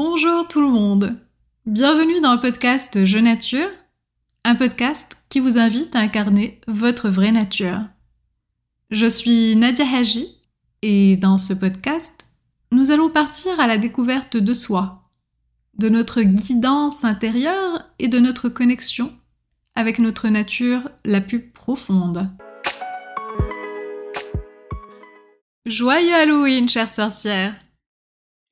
Bonjour 0.00 0.46
tout 0.46 0.60
le 0.60 0.68
monde. 0.68 1.18
Bienvenue 1.66 2.20
dans 2.20 2.32
le 2.32 2.40
podcast 2.40 3.04
Je 3.04 3.18
Nature, 3.18 3.68
un 4.44 4.54
podcast 4.54 5.16
qui 5.28 5.40
vous 5.40 5.58
invite 5.58 5.96
à 5.96 5.98
incarner 5.98 6.60
votre 6.68 7.08
vraie 7.08 7.32
nature. 7.32 7.80
Je 8.92 9.06
suis 9.06 9.56
Nadia 9.56 9.84
Haji 9.84 10.36
et 10.82 11.16
dans 11.16 11.36
ce 11.36 11.52
podcast, 11.52 12.26
nous 12.70 12.92
allons 12.92 13.10
partir 13.10 13.58
à 13.58 13.66
la 13.66 13.76
découverte 13.76 14.36
de 14.36 14.54
soi, 14.54 15.02
de 15.80 15.88
notre 15.88 16.22
guidance 16.22 17.04
intérieure 17.04 17.84
et 17.98 18.06
de 18.06 18.20
notre 18.20 18.48
connexion 18.48 19.12
avec 19.74 19.98
notre 19.98 20.28
nature 20.28 20.88
la 21.04 21.20
plus 21.20 21.40
profonde. 21.40 22.30
Joyeux 25.66 26.14
Halloween, 26.14 26.68
chère 26.68 26.88
sorcière 26.88 27.56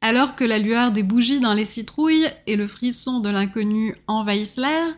alors 0.01 0.37
que 0.37 0.45
la 0.45 0.59
lueur 0.59 0.93
des 0.93 1.03
bougies 1.03 1.41
dans 1.41 1.55
les 1.55 1.65
citrouilles 1.65 2.29
et 2.47 2.57
le 2.57 2.67
frisson 2.67 3.21
de 3.21 3.31
l'inconnu 3.31 3.97
envahissent 4.07 4.57
l'air, 4.57 4.97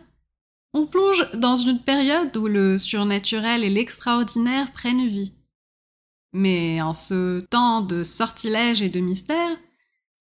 on 0.73 0.85
plonge 0.85 1.29
dans 1.33 1.55
une 1.55 1.79
période 1.79 2.35
où 2.37 2.47
le 2.47 2.77
surnaturel 2.77 3.63
et 3.63 3.69
l'extraordinaire 3.69 4.71
prennent 4.71 5.07
vie. 5.07 5.33
Mais 6.33 6.79
en 6.81 6.93
ce 6.93 7.39
temps 7.39 7.81
de 7.81 8.03
sortilèges 8.03 8.83
et 8.83 8.89
de 8.89 8.99
mystère, 8.99 9.57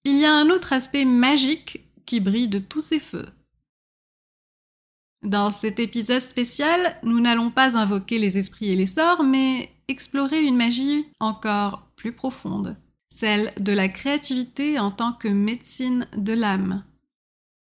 il 0.04 0.16
y 0.16 0.24
a 0.24 0.34
un 0.34 0.48
autre 0.48 0.72
aspect 0.72 1.04
magique 1.04 1.86
qui 2.06 2.20
brille 2.20 2.48
de 2.48 2.58
tous 2.58 2.80
ses 2.80 3.00
feux. 3.00 3.26
Dans 5.22 5.50
cet 5.50 5.80
épisode 5.80 6.22
spécial, 6.22 6.96
nous 7.02 7.20
n'allons 7.20 7.50
pas 7.50 7.76
invoquer 7.76 8.18
les 8.18 8.38
esprits 8.38 8.70
et 8.70 8.76
les 8.76 8.86
sorts, 8.86 9.24
mais 9.24 9.70
explorer 9.88 10.44
une 10.44 10.56
magie 10.56 11.06
encore 11.20 11.90
plus 11.96 12.12
profonde 12.12 12.76
celle 13.08 13.52
de 13.58 13.72
la 13.72 13.88
créativité 13.88 14.78
en 14.78 14.90
tant 14.90 15.12
que 15.12 15.28
médecine 15.28 16.06
de 16.16 16.32
l'âme. 16.32 16.84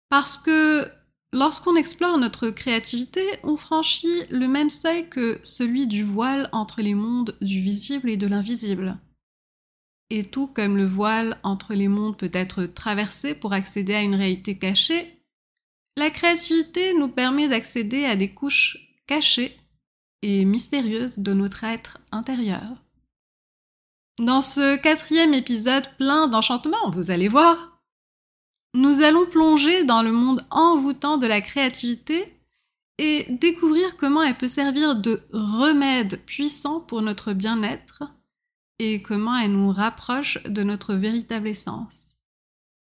Parce 0.09 0.39
que 0.39 0.89
lorsqu'on 1.33 1.77
explore 1.77 2.19
notre 2.19 2.51
créativité, 2.51 3.23
on 3.42 3.57
franchit 3.57 4.25
le 4.31 4.48
même 4.48 4.70
seuil 4.70 5.09
que 5.09 5.39
celui 5.42 5.87
du 5.87 6.03
voile 6.03 6.48
entre 6.53 6.81
les 6.81 6.95
mondes 6.95 7.37
du 7.41 7.61
visible 7.61 8.11
et 8.11 8.17
de 8.17 8.27
l'invisible. 8.27 8.98
Et 10.11 10.25
tout 10.25 10.47
comme 10.47 10.77
le 10.77 10.87
voile 10.87 11.39
entre 11.42 11.75
les 11.75 11.89
mondes 11.89 12.17
peut 12.17 12.31
être 12.33 12.64
traversé 12.64 13.34
pour 13.34 13.53
accéder 13.53 13.95
à 13.95 14.03
une 14.03 14.14
réalité 14.14 14.57
cachée, 14.57 15.17
la 15.97 16.11
créativité 16.11 16.95
nous 16.95 17.09
permet 17.09 17.48
d'accéder 17.48 18.05
à 18.05 18.17
des 18.17 18.33
couches 18.33 18.79
cachées 19.07 19.57
et 20.23 20.45
mystérieuses 20.45 21.19
de 21.19 21.33
notre 21.33 21.64
être 21.64 21.98
intérieur. 22.12 22.86
Dans 24.19 24.41
ce 24.41 24.77
quatrième 24.77 25.34
épisode 25.34 25.86
plein 25.98 26.27
d'enchantements, 26.27 26.91
vous 26.91 27.11
allez 27.11 27.28
voir, 27.28 27.83
nous 28.75 29.03
allons 29.03 29.27
plonger 29.27 29.84
dans 29.84 30.03
le 30.03 30.11
monde 30.11 30.42
envoûtant 30.50 31.19
de 31.19 31.27
la 31.27 31.42
créativité 31.42 32.34
et 32.97 33.27
découvrir 33.28 33.97
comment 33.98 34.23
elle 34.23 34.36
peut 34.36 34.48
servir 34.48 34.97
de 34.97 35.20
remède 35.33 36.19
puissant 36.25 36.81
pour 36.81 37.03
notre 37.03 37.34
bien-être 37.34 38.05
et 38.78 39.03
comment 39.03 39.36
elle 39.36 39.53
nous 39.53 39.70
rapproche 39.70 40.42
de 40.45 40.62
notre 40.62 40.95
véritable 40.95 41.48
essence. 41.48 42.14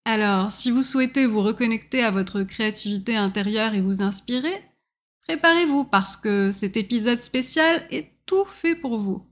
Alors, 0.04 0.52
si 0.52 0.70
vous 0.70 0.82
souhaitez 0.82 1.24
vous 1.24 1.40
reconnecter 1.40 2.02
à 2.04 2.10
votre 2.10 2.42
créativité 2.42 3.16
intérieure 3.16 3.72
et 3.72 3.80
vous 3.80 4.02
inspirer, 4.02 4.62
préparez-vous 5.26 5.84
parce 5.84 6.16
que 6.16 6.50
cet 6.52 6.76
épisode 6.76 7.20
spécial 7.20 7.86
est 7.90 8.10
tout 8.26 8.44
fait 8.44 8.74
pour 8.74 8.98
vous. 8.98 9.31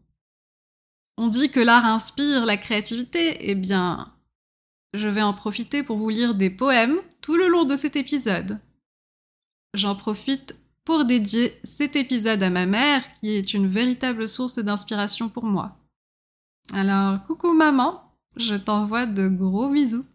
On 1.23 1.29
dit 1.29 1.51
que 1.51 1.61
l'art 1.61 1.85
inspire 1.85 2.47
la 2.47 2.57
créativité, 2.57 3.51
eh 3.51 3.55
bien, 3.55 4.11
je 4.95 5.07
vais 5.07 5.21
en 5.21 5.35
profiter 5.35 5.83
pour 5.83 5.99
vous 5.99 6.09
lire 6.09 6.35
des 6.35 6.49
poèmes 6.49 6.97
tout 7.21 7.37
le 7.37 7.47
long 7.47 7.65
de 7.65 7.77
cet 7.77 7.95
épisode. 7.95 8.59
J'en 9.75 9.95
profite 9.95 10.57
pour 10.83 11.05
dédier 11.05 11.61
cet 11.63 11.95
épisode 11.95 12.43
à 12.43 12.49
ma 12.49 12.65
mère, 12.65 13.03
qui 13.21 13.33
est 13.33 13.53
une 13.53 13.69
véritable 13.69 14.31
source 14.31 14.61
d'inspiration 14.61 15.29
pour 15.29 15.45
moi. 15.45 15.77
Alors, 16.73 17.23
coucou 17.27 17.53
maman, 17.53 18.03
je 18.39 18.55
t'envoie 18.55 19.05
de 19.05 19.29
gros 19.29 19.69
bisous. 19.69 20.07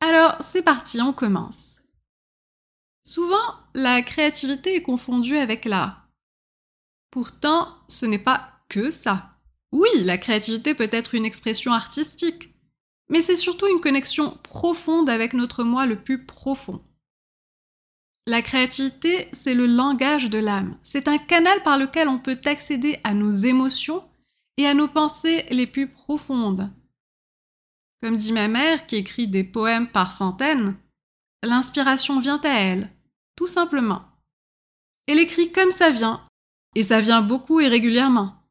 Alors, 0.00 0.34
c'est 0.40 0.62
parti, 0.62 1.02
on 1.02 1.12
commence. 1.12 1.82
Souvent, 3.04 3.36
la 3.74 4.00
créativité 4.00 4.76
est 4.76 4.82
confondue 4.82 5.36
avec 5.36 5.66
l'art. 5.66 6.08
Pourtant, 7.10 7.68
ce 7.88 8.06
n'est 8.06 8.18
pas 8.18 8.48
que 8.70 8.90
ça. 8.90 9.31
Oui, 9.72 9.88
la 10.04 10.18
créativité 10.18 10.74
peut 10.74 10.88
être 10.92 11.14
une 11.14 11.24
expression 11.24 11.72
artistique, 11.72 12.54
mais 13.08 13.22
c'est 13.22 13.36
surtout 13.36 13.66
une 13.66 13.80
connexion 13.80 14.38
profonde 14.42 15.08
avec 15.08 15.32
notre 15.32 15.64
moi 15.64 15.86
le 15.86 15.96
plus 15.96 16.24
profond. 16.24 16.82
La 18.26 18.42
créativité, 18.42 19.28
c'est 19.32 19.54
le 19.54 19.66
langage 19.66 20.30
de 20.30 20.38
l'âme. 20.38 20.78
C'est 20.82 21.08
un 21.08 21.18
canal 21.18 21.60
par 21.64 21.76
lequel 21.76 22.08
on 22.08 22.18
peut 22.18 22.38
accéder 22.44 23.00
à 23.02 23.14
nos 23.14 23.30
émotions 23.30 24.04
et 24.58 24.66
à 24.66 24.74
nos 24.74 24.86
pensées 24.86 25.44
les 25.50 25.66
plus 25.66 25.88
profondes. 25.88 26.70
Comme 28.02 28.16
dit 28.16 28.32
ma 28.32 28.48
mère, 28.48 28.86
qui 28.86 28.96
écrit 28.96 29.26
des 29.26 29.42
poèmes 29.42 29.88
par 29.88 30.12
centaines, 30.12 30.76
l'inspiration 31.42 32.20
vient 32.20 32.40
à 32.44 32.50
elle, 32.50 32.90
tout 33.36 33.46
simplement. 33.46 34.02
Elle 35.08 35.18
écrit 35.18 35.50
comme 35.50 35.72
ça 35.72 35.90
vient, 35.90 36.24
et 36.76 36.82
ça 36.82 37.00
vient 37.00 37.22
beaucoup 37.22 37.60
et 37.60 37.68
régulièrement. 37.68 38.41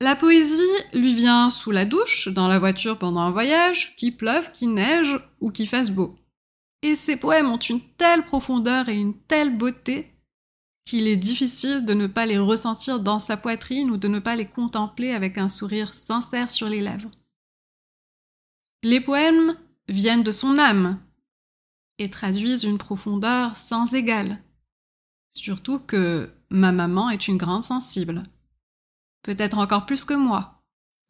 La 0.00 0.16
poésie 0.16 0.62
lui 0.92 1.14
vient 1.14 1.50
sous 1.50 1.70
la 1.70 1.84
douche, 1.84 2.28
dans 2.28 2.48
la 2.48 2.58
voiture 2.58 2.98
pendant 2.98 3.20
un 3.20 3.30
voyage, 3.30 3.94
qu'il 3.96 4.16
pleuve, 4.16 4.50
qu'il 4.52 4.74
neige 4.74 5.18
ou 5.40 5.50
qu'il 5.50 5.68
fasse 5.68 5.90
beau. 5.90 6.16
Et 6.82 6.96
ses 6.96 7.16
poèmes 7.16 7.50
ont 7.50 7.58
une 7.58 7.80
telle 7.80 8.24
profondeur 8.24 8.88
et 8.88 8.96
une 8.96 9.16
telle 9.16 9.56
beauté 9.56 10.12
qu'il 10.84 11.06
est 11.06 11.16
difficile 11.16 11.84
de 11.84 11.94
ne 11.94 12.06
pas 12.06 12.26
les 12.26 12.38
ressentir 12.38 13.00
dans 13.00 13.18
sa 13.18 13.36
poitrine 13.36 13.90
ou 13.90 13.96
de 13.96 14.08
ne 14.08 14.18
pas 14.18 14.36
les 14.36 14.46
contempler 14.46 15.12
avec 15.12 15.38
un 15.38 15.48
sourire 15.48 15.94
sincère 15.94 16.50
sur 16.50 16.68
les 16.68 16.80
lèvres. 16.80 17.10
Les 18.82 19.00
poèmes 19.00 19.56
viennent 19.88 20.22
de 20.22 20.32
son 20.32 20.58
âme 20.58 21.00
et 21.98 22.10
traduisent 22.10 22.64
une 22.64 22.76
profondeur 22.76 23.56
sans 23.56 23.94
égale. 23.94 24.42
Surtout 25.32 25.78
que 25.78 26.30
ma 26.50 26.72
maman 26.72 27.08
est 27.08 27.28
une 27.28 27.38
grande 27.38 27.64
sensible 27.64 28.22
peut-être 29.24 29.58
encore 29.58 29.86
plus 29.86 30.04
que 30.04 30.14
moi. 30.14 30.62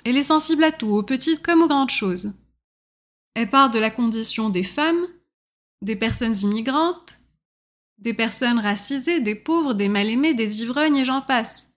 Elle 0.07 0.17
est 0.17 0.23
sensible 0.23 0.65
à 0.65 0.73
tout, 0.73 0.89
aux 0.89 1.03
petites 1.03 1.43
comme 1.43 1.63
aux 1.63 1.69
grandes 1.69 1.91
choses. 1.91 2.33
Elle 3.35 3.51
parle 3.51 3.73
de 3.73 3.79
la 3.79 3.91
condition 3.91 4.49
des 4.49 4.63
femmes, 4.63 5.07
des 5.83 5.97
personnes 5.97 6.37
immigrantes, 6.37 7.19
des 7.99 8.15
personnes 8.15 8.59
racisées, 8.59 9.21
des 9.21 9.35
pauvres, 9.35 9.75
des 9.75 9.89
mal-aimés, 9.89 10.35
des 10.35 10.63
ivrognes 10.63 10.97
et 10.97 11.05
j'en 11.05 11.21
passe. 11.21 11.75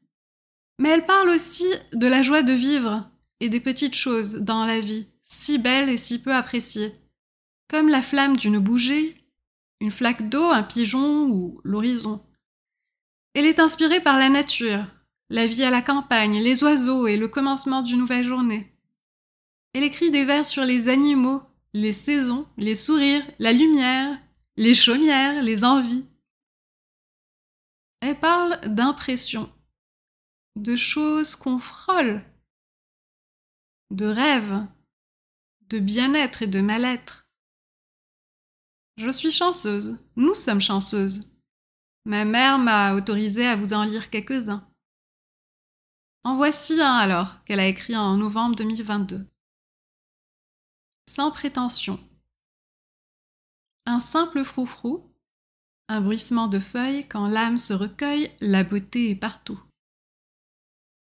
Mais 0.80 0.90
elle 0.90 1.06
parle 1.06 1.30
aussi 1.30 1.66
de 1.94 2.08
la 2.08 2.22
joie 2.22 2.44
de 2.44 2.54
vivre 2.54 3.10
et 3.40 3.50
des 3.50 3.60
petites 3.60 3.96
choses 3.96 4.36
dans 4.36 4.66
la 4.66 4.80
vie, 4.80 5.08
si 5.24 5.58
belles 5.58 5.90
et 5.90 5.98
si 5.98 6.22
peu 6.22 6.34
appréciées, 6.34 6.94
comme 7.68 7.90
la 7.90 8.02
flamme 8.02 8.38
d'une 8.38 8.60
bougie, 8.60 9.16
une 9.80 9.92
flaque 9.92 10.30
d'eau, 10.30 10.50
un 10.52 10.64
pigeon 10.64 11.28
ou 11.28 11.62
l'horizon. 11.64 12.24
Elle 13.34 13.46
est 13.46 13.60
inspirée 13.60 14.00
par 14.00 14.20
la 14.20 14.30
nature, 14.30 14.84
la 15.30 15.46
vie 15.46 15.64
à 15.64 15.70
la 15.70 15.82
campagne, 15.82 16.42
les 16.42 16.64
oiseaux 16.64 17.08
et 17.08 17.18
le 17.18 17.28
commencement 17.28 17.82
d'une 17.82 18.00
nouvelle 18.00 18.26
journée. 18.26 18.74
Elle 19.74 19.84
écrit 19.84 20.12
des 20.12 20.26
vers 20.26 20.46
sur 20.46 20.64
les 20.64 20.88
animaux, 20.88 21.44
les 21.74 21.94
saisons, 21.94 22.48
les 22.58 22.76
sourires, 22.76 23.26
la 23.40 23.54
lumière, 23.54 24.18
les 24.56 24.74
chaumières, 24.74 25.44
les 25.44 25.64
envies. 25.64 26.06
Elle 28.02 28.20
parle 28.20 28.60
d'impressions, 28.62 29.52
de 30.56 30.76
choses 30.76 31.36
qu'on 31.36 31.60
frôle, 31.60 32.24
de 33.92 34.06
rêves, 34.06 34.66
de 35.70 35.80
bien-être 35.80 36.44
et 36.44 36.48
de 36.48 36.62
mal-être. 36.62 37.28
Je 38.98 39.10
suis 39.10 39.32
chanceuse, 39.32 40.00
nous 40.16 40.34
sommes 40.34 40.62
chanceuses. 40.62 41.30
Ma 42.06 42.26
mère 42.26 42.58
m'a 42.58 42.94
autorisée 42.94 43.46
à 43.46 43.56
vous 43.56 43.74
en 43.74 43.84
lire 43.84 44.10
quelques-uns. 44.10 44.67
En 46.28 46.36
voici 46.36 46.82
un 46.82 46.94
alors 46.94 47.42
qu'elle 47.46 47.62
a 47.62 47.68
écrit 47.68 47.96
en 47.96 48.18
novembre 48.18 48.58
2022. 48.58 49.26
Sans 51.10 51.32
prétention. 51.32 51.98
Un 53.86 54.02
simple 54.02 54.44
froufrou, 54.44 55.10
un 55.88 56.02
bruissement 56.02 56.50
de 56.50 56.60
feuilles 56.60 57.08
quand 57.08 57.30
l'âme 57.30 57.58
se 57.58 57.72
recueille, 57.72 58.30
la 58.42 58.66
beauté 58.66 59.10
est 59.10 59.16
partout. 59.16 59.58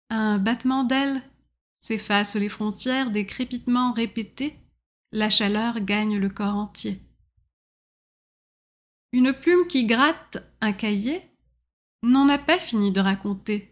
Un 0.09 0.39
battement 0.39 0.85
d'ailes 0.85 1.21
s'effacent 1.81 2.37
les 2.37 2.49
frontières 2.49 3.11
des 3.11 3.27
crépitements 3.27 3.93
répétés, 3.93 4.57
la 5.13 5.29
chaleur 5.29 5.81
gagne 5.81 6.17
le 6.17 6.31
corps 6.31 6.57
entier. 6.57 6.99
Une 9.13 9.35
plume 9.35 9.67
qui 9.67 9.85
gratte 9.85 10.39
un 10.63 10.73
cahier 10.73 11.29
n'en 12.03 12.27
a 12.31 12.39
pas 12.39 12.59
fini 12.59 12.91
de 12.91 13.01
raconter 13.01 13.70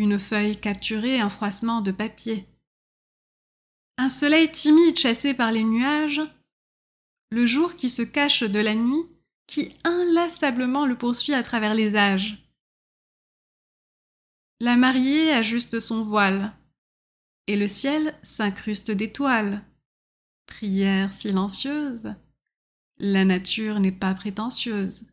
une 0.00 0.18
feuille 0.18 0.58
capturée, 0.58 1.20
un 1.20 1.28
froissement 1.28 1.82
de 1.82 1.92
papier. 1.92 2.46
Un 3.98 4.08
soleil 4.08 4.50
timide 4.50 4.98
chassé 4.98 5.34
par 5.34 5.52
les 5.52 5.62
nuages 5.62 6.22
le 7.30 7.46
jour 7.46 7.76
qui 7.76 7.90
se 7.90 8.02
cache 8.02 8.42
de 8.42 8.58
la 8.58 8.74
nuit, 8.74 9.04
qui 9.46 9.76
inlassablement 9.84 10.86
le 10.86 10.96
poursuit 10.96 11.34
à 11.34 11.42
travers 11.42 11.74
les 11.74 11.94
âges. 11.94 12.42
La 14.60 14.76
mariée 14.76 15.32
ajuste 15.32 15.80
son 15.80 16.02
voile, 16.02 16.56
et 17.46 17.56
le 17.56 17.66
ciel 17.66 18.18
s'incruste 18.22 18.90
d'étoiles. 18.90 19.64
Prière 20.46 21.12
silencieuse, 21.12 22.14
la 22.98 23.24
nature 23.24 23.80
n'est 23.80 23.92
pas 23.92 24.14
prétentieuse. 24.14 25.04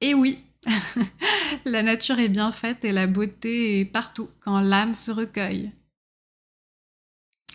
Et 0.00 0.14
oui, 0.14 0.44
la 1.64 1.82
nature 1.82 2.18
est 2.18 2.28
bien 2.28 2.52
faite 2.52 2.84
et 2.84 2.92
la 2.92 3.06
beauté 3.06 3.80
est 3.80 3.84
partout 3.84 4.28
quand 4.40 4.60
l'âme 4.60 4.94
se 4.94 5.10
recueille. 5.10 5.72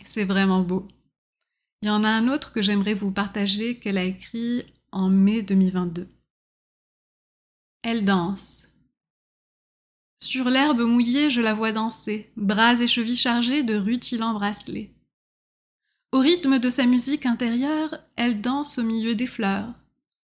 C'est 0.06 0.26
vraiment 0.26 0.62
beau. 0.62 0.88
Il 1.82 1.88
y 1.88 1.92
en 1.92 2.04
a 2.04 2.10
un 2.10 2.28
autre 2.28 2.52
que 2.52 2.62
j'aimerais 2.62 2.94
vous 2.94 3.12
partager 3.12 3.78
qu'elle 3.78 3.98
a 3.98 4.04
écrit 4.04 4.66
en 4.92 5.10
mai 5.10 5.42
2022. 5.42 6.08
Elle 7.84 8.04
danse. 8.04 8.68
Sur 10.20 10.50
l'herbe 10.50 10.82
mouillée, 10.82 11.30
je 11.30 11.42
la 11.42 11.54
vois 11.54 11.72
danser, 11.72 12.32
bras 12.36 12.82
et 12.82 12.88
chevilles 12.88 13.16
chargés 13.16 13.62
de 13.62 13.76
rutilants 13.76 14.34
bracelets. 14.34 14.92
Au 16.12 16.20
rythme 16.20 16.58
de 16.58 16.70
sa 16.70 16.86
musique 16.86 17.26
intérieure, 17.26 18.00
elle 18.16 18.42
danse 18.42 18.80
au 18.80 18.84
milieu 18.84 19.14
des 19.14 19.28
fleurs, 19.28 19.74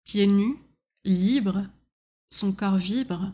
pieds 0.04 0.26
nus, 0.26 0.56
libre, 1.04 1.64
son 2.30 2.52
corps 2.52 2.76
vibre. 2.76 3.32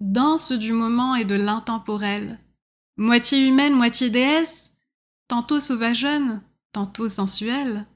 Danse 0.00 0.52
du 0.52 0.72
moment 0.72 1.14
et 1.14 1.24
de 1.24 1.34
l'intemporel, 1.34 2.38
moitié 2.96 3.46
humaine, 3.46 3.74
moitié 3.74 4.10
déesse, 4.10 4.72
tantôt 5.28 5.60
sauvageonne, 5.60 6.42
tantôt 6.72 7.08
sensuelle. 7.08 7.86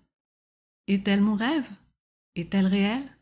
Est-elle 0.86 1.20
mon 1.20 1.34
rêve? 1.34 1.68
Est-elle 2.34 2.66
réelle? 2.66 3.18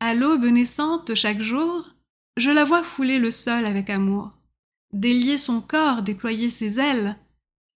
À 0.00 0.12
l'aube 0.12 0.44
naissante 0.44 1.14
chaque 1.14 1.40
jour, 1.40 1.88
je 2.36 2.50
la 2.50 2.64
vois 2.64 2.82
fouler 2.82 3.18
le 3.18 3.30
sol 3.30 3.64
avec 3.64 3.88
amour, 3.88 4.32
délier 4.92 5.38
son 5.38 5.62
corps, 5.62 6.02
déployer 6.02 6.50
ses 6.50 6.78
ailes, 6.78 7.16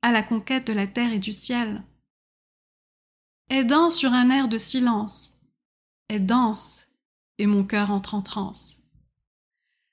à 0.02 0.12
la 0.12 0.22
conquête 0.22 0.67
de 0.67 0.72
la 0.75 0.87
terre 0.87 1.12
et 1.12 1.19
du 1.19 1.32
ciel. 1.32 1.82
Danse 3.64 3.96
sur 3.96 4.12
un 4.12 4.31
air 4.31 4.49
de 4.49 4.58
silence, 4.58 5.40
elle 6.11 6.27
danse, 6.27 6.89
et 7.39 7.47
mon 7.47 7.62
cœur 7.62 7.93
entre 7.93 8.15
en 8.15 8.21
transe. 8.21 8.79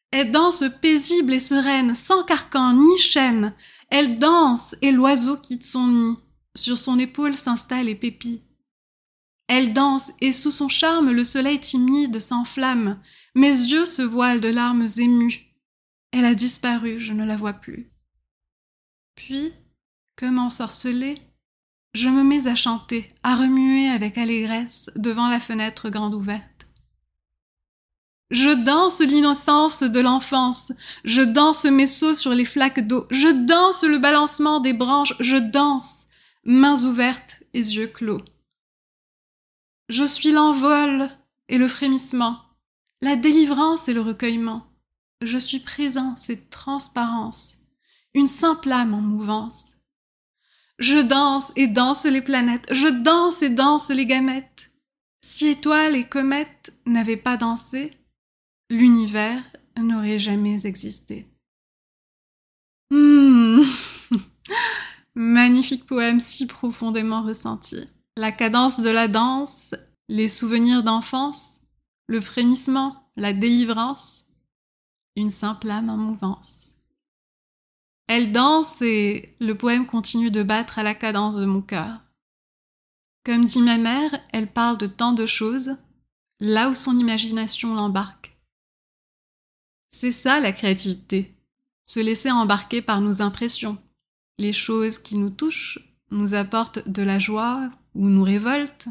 Elle 0.10 0.32
danse 0.32 0.64
paisible 0.82 1.32
et 1.32 1.40
sereine, 1.40 1.94
sans 1.94 2.24
carcan 2.24 2.74
ni 2.74 2.98
chaîne. 2.98 3.54
Elle 3.92 4.18
danse, 4.18 4.76
et 4.82 4.92
l'oiseau 4.92 5.38
quitte 5.38 5.64
son 5.64 5.86
nid. 5.86 6.18
Sur 6.56 6.76
son 6.76 6.98
épaule 6.98 7.36
s'installe 7.36 7.88
épépie. 7.88 8.42
Elle 9.48 9.74
danse, 9.74 10.12
et 10.20 10.32
sous 10.32 10.50
son 10.50 10.70
charme 10.70 11.12
le 11.12 11.24
soleil 11.24 11.60
timide 11.60 12.20
s'enflamme. 12.20 13.00
Mes 13.36 13.52
yeux 13.52 13.86
se 13.86 14.02
voilent 14.02 14.42
de 14.42 14.50
larmes 14.50 14.88
émues. 14.98 15.54
Elle 16.12 16.26
a 16.26 16.34
disparu, 16.34 17.00
je 17.00 17.14
ne 17.14 17.26
la 17.26 17.36
vois 17.36 17.54
plus. 17.54 17.92
Puis, 19.14 19.54
comme 20.16 20.40
ensorcelée, 20.40 21.14
je 21.98 22.10
me 22.10 22.24
mets 22.24 22.48
à 22.48 22.54
chanter, 22.54 23.12
à 23.24 23.36
remuer 23.36 23.90
avec 23.90 24.20
allégresse 24.20 24.92
devant 24.96 25.30
la 25.30 25.40
fenêtre 25.40 25.90
grande 25.90 26.14
ouverte. 26.14 26.68
Je 28.30 28.50
danse 28.50 29.00
l'innocence 29.00 29.82
de 29.82 30.00
l'enfance, 30.00 30.74
je 31.06 31.22
danse 31.22 31.66
mes 31.66 31.88
sauts 31.88 32.14
sur 32.14 32.34
les 32.34 32.46
flaques 32.46 32.86
d'eau, 32.86 33.08
je 33.10 33.30
danse 33.30 33.84
le 33.84 33.98
balancement 33.98 34.60
des 34.60 34.74
branches, 34.74 35.16
je 35.20 35.38
danse, 35.38 36.08
mains 36.44 36.84
ouvertes 36.84 37.42
et 37.54 37.60
yeux 37.62 37.88
clos. 37.88 38.22
Je 39.90 40.04
suis 40.04 40.32
l'envol 40.32 41.10
et 41.50 41.58
le 41.58 41.68
frémissement, 41.68 42.42
la 43.02 43.16
délivrance 43.16 43.88
et 43.88 43.94
le 43.94 44.02
recueillement. 44.02 44.68
Je 45.24 45.38
suis 45.40 45.62
présence 45.62 46.30
et 46.30 46.40
transparence, 46.50 47.60
une 48.14 48.28
simple 48.28 48.72
âme 48.72 48.94
en 48.94 49.02
mouvance. 49.02 49.77
Je 50.80 51.00
danse 51.00 51.52
et 51.56 51.68
danse 51.68 52.06
les 52.06 52.22
planètes, 52.22 52.68
je 52.72 52.88
danse 52.88 53.42
et 53.42 53.50
danse 53.50 53.90
les 53.90 54.06
gamètes. 54.06 54.72
Si 55.26 55.48
étoiles 55.48 55.96
et 55.96 56.08
comètes 56.08 56.74
n'avaient 56.86 57.18
pas 57.18 57.36
dansé, 57.36 57.92
l'univers 58.70 59.44
n'aurait 59.78 60.20
jamais 60.20 60.66
existé. 60.66 61.28
Mmh. 62.92 63.62
Magnifique 65.16 65.86
poème 65.86 66.20
si 66.20 66.46
profondément 66.46 67.24
ressenti. 67.24 67.90
La 68.16 68.32
cadence 68.32 68.80
de 68.80 68.90
la 68.90 69.08
danse, 69.08 69.74
les 70.10 70.30
souvenirs 70.30 70.84
d'enfance, 70.84 71.62
le 72.08 72.22
frémissement, 72.22 73.12
la 73.16 73.34
délivrance, 73.34 74.26
une 75.16 75.32
simple 75.32 75.70
âme 75.70 75.90
en 75.90 75.98
mouvance. 75.98 76.77
Elle 78.08 78.32
danse 78.32 78.82
et 78.82 79.36
le 79.40 79.56
poème 79.56 79.86
continue 79.86 80.32
de 80.32 80.42
battre 80.42 80.80
à 80.80 80.84
la 80.84 80.96
cadence 80.96 81.36
de 81.36 81.46
mon 81.46 81.62
cœur. 81.62 82.00
Comme 83.26 83.44
dit 83.44 83.62
ma 83.62 83.78
mère, 83.78 84.22
elle 84.32 84.48
parle 84.48 84.78
de 84.78 84.88
tant 84.88 85.12
de 85.12 85.26
choses, 85.26 85.76
là 86.40 86.70
où 86.70 86.74
son 86.74 86.98
imagination 86.98 87.76
l'embarque. 87.76 88.38
C'est 89.92 90.14
ça 90.14 90.40
la 90.40 90.54
créativité, 90.54 91.36
se 91.86 92.00
laisser 92.00 92.32
embarquer 92.32 92.82
par 92.82 93.02
nos 93.02 93.22
impressions. 93.22 93.78
Les 94.38 94.54
choses 94.54 95.00
qui 95.00 95.18
nous 95.18 95.30
touchent 95.30 95.80
nous 96.12 96.34
apportent 96.34 96.88
de 96.88 97.02
la 97.02 97.20
joie 97.20 97.70
ou 97.96 98.08
nous 98.08 98.24
révoltent. 98.24 98.88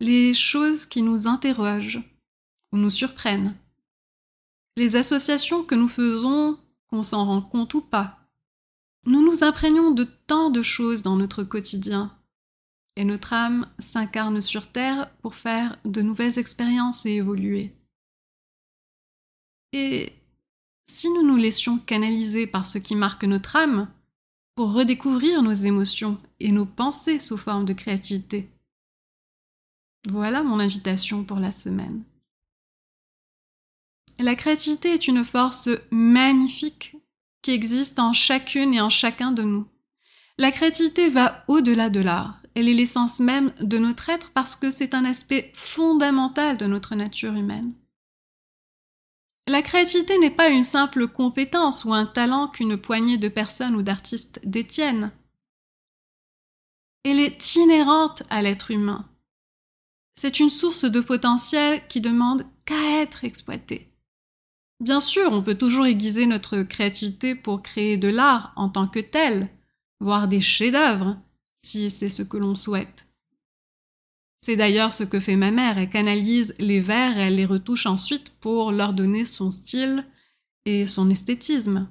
Les 0.00 0.32
choses 0.32 0.86
qui 0.86 1.02
nous 1.02 1.26
interrogent 1.26 2.02
ou 2.72 2.78
nous 2.78 2.90
surprennent. 2.90 3.54
Les 4.76 4.96
associations 4.96 5.64
que 5.64 5.74
nous 5.74 5.88
faisons 5.88 6.58
s'en 7.02 7.24
rend 7.24 7.42
compte 7.42 7.74
ou 7.74 7.80
pas. 7.80 8.18
Nous 9.04 9.22
nous 9.22 9.44
imprégnons 9.44 9.90
de 9.90 10.04
tant 10.04 10.50
de 10.50 10.62
choses 10.62 11.02
dans 11.02 11.16
notre 11.16 11.44
quotidien, 11.44 12.16
et 12.96 13.04
notre 13.04 13.32
âme 13.32 13.68
s'incarne 13.78 14.40
sur 14.40 14.70
Terre 14.72 15.10
pour 15.22 15.34
faire 15.34 15.78
de 15.84 16.02
nouvelles 16.02 16.38
expériences 16.38 17.06
et 17.06 17.12
évoluer. 17.12 17.74
Et 19.72 20.12
si 20.90 21.10
nous 21.10 21.22
nous 21.22 21.36
laissions 21.36 21.78
canaliser 21.78 22.46
par 22.46 22.66
ce 22.66 22.78
qui 22.78 22.96
marque 22.96 23.24
notre 23.24 23.56
âme, 23.56 23.88
pour 24.56 24.72
redécouvrir 24.72 25.42
nos 25.42 25.52
émotions 25.52 26.18
et 26.40 26.50
nos 26.50 26.64
pensées 26.64 27.18
sous 27.18 27.36
forme 27.36 27.66
de 27.66 27.74
créativité 27.74 28.50
Voilà 30.08 30.42
mon 30.42 30.58
invitation 30.58 31.24
pour 31.24 31.38
la 31.38 31.52
semaine. 31.52 32.02
La 34.18 34.34
créativité 34.34 34.92
est 34.92 35.08
une 35.08 35.24
force 35.24 35.68
magnifique 35.90 36.96
qui 37.42 37.50
existe 37.52 37.98
en 37.98 38.12
chacune 38.12 38.72
et 38.72 38.80
en 38.80 38.88
chacun 38.88 39.30
de 39.30 39.42
nous. 39.42 39.66
La 40.38 40.52
créativité 40.52 41.08
va 41.08 41.44
au-delà 41.48 41.90
de 41.90 42.00
l'art. 42.00 42.40
Elle 42.54 42.68
est 42.68 42.74
l'essence 42.74 43.20
même 43.20 43.52
de 43.60 43.78
notre 43.78 44.08
être 44.08 44.30
parce 44.32 44.56
que 44.56 44.70
c'est 44.70 44.94
un 44.94 45.04
aspect 45.04 45.52
fondamental 45.54 46.56
de 46.56 46.66
notre 46.66 46.94
nature 46.94 47.34
humaine. 47.34 47.74
La 49.48 49.62
créativité 49.62 50.18
n'est 50.18 50.30
pas 50.30 50.48
une 50.48 50.62
simple 50.62 51.06
compétence 51.06 51.84
ou 51.84 51.92
un 51.92 52.06
talent 52.06 52.48
qu'une 52.48 52.76
poignée 52.76 53.18
de 53.18 53.28
personnes 53.28 53.76
ou 53.76 53.82
d'artistes 53.82 54.40
détiennent. 54.44 55.12
Elle 57.04 57.20
est 57.20 57.54
inhérente 57.54 58.24
à 58.30 58.42
l'être 58.42 58.72
humain. 58.72 59.08
C'est 60.18 60.40
une 60.40 60.50
source 60.50 60.84
de 60.84 61.00
potentiel 61.00 61.86
qui 61.86 62.00
demande 62.00 62.44
qu'à 62.64 63.00
être 63.02 63.24
exploitée. 63.24 63.85
Bien 64.80 65.00
sûr, 65.00 65.32
on 65.32 65.42
peut 65.42 65.56
toujours 65.56 65.86
aiguiser 65.86 66.26
notre 66.26 66.62
créativité 66.62 67.34
pour 67.34 67.62
créer 67.62 67.96
de 67.96 68.08
l'art 68.08 68.52
en 68.56 68.68
tant 68.68 68.86
que 68.86 69.00
tel, 69.00 69.48
voire 70.00 70.28
des 70.28 70.40
chefs-d'œuvre, 70.40 71.16
si 71.62 71.88
c'est 71.88 72.10
ce 72.10 72.22
que 72.22 72.36
l'on 72.36 72.54
souhaite. 72.54 73.06
C'est 74.42 74.56
d'ailleurs 74.56 74.92
ce 74.92 75.02
que 75.02 75.18
fait 75.18 75.36
ma 75.36 75.50
mère, 75.50 75.78
elle 75.78 75.88
canalise 75.88 76.54
les 76.58 76.80
vers 76.80 77.18
et 77.18 77.22
elle 77.22 77.36
les 77.36 77.46
retouche 77.46 77.86
ensuite 77.86 78.30
pour 78.38 78.70
leur 78.70 78.92
donner 78.92 79.24
son 79.24 79.50
style 79.50 80.06
et 80.66 80.84
son 80.86 81.10
esthétisme. 81.10 81.88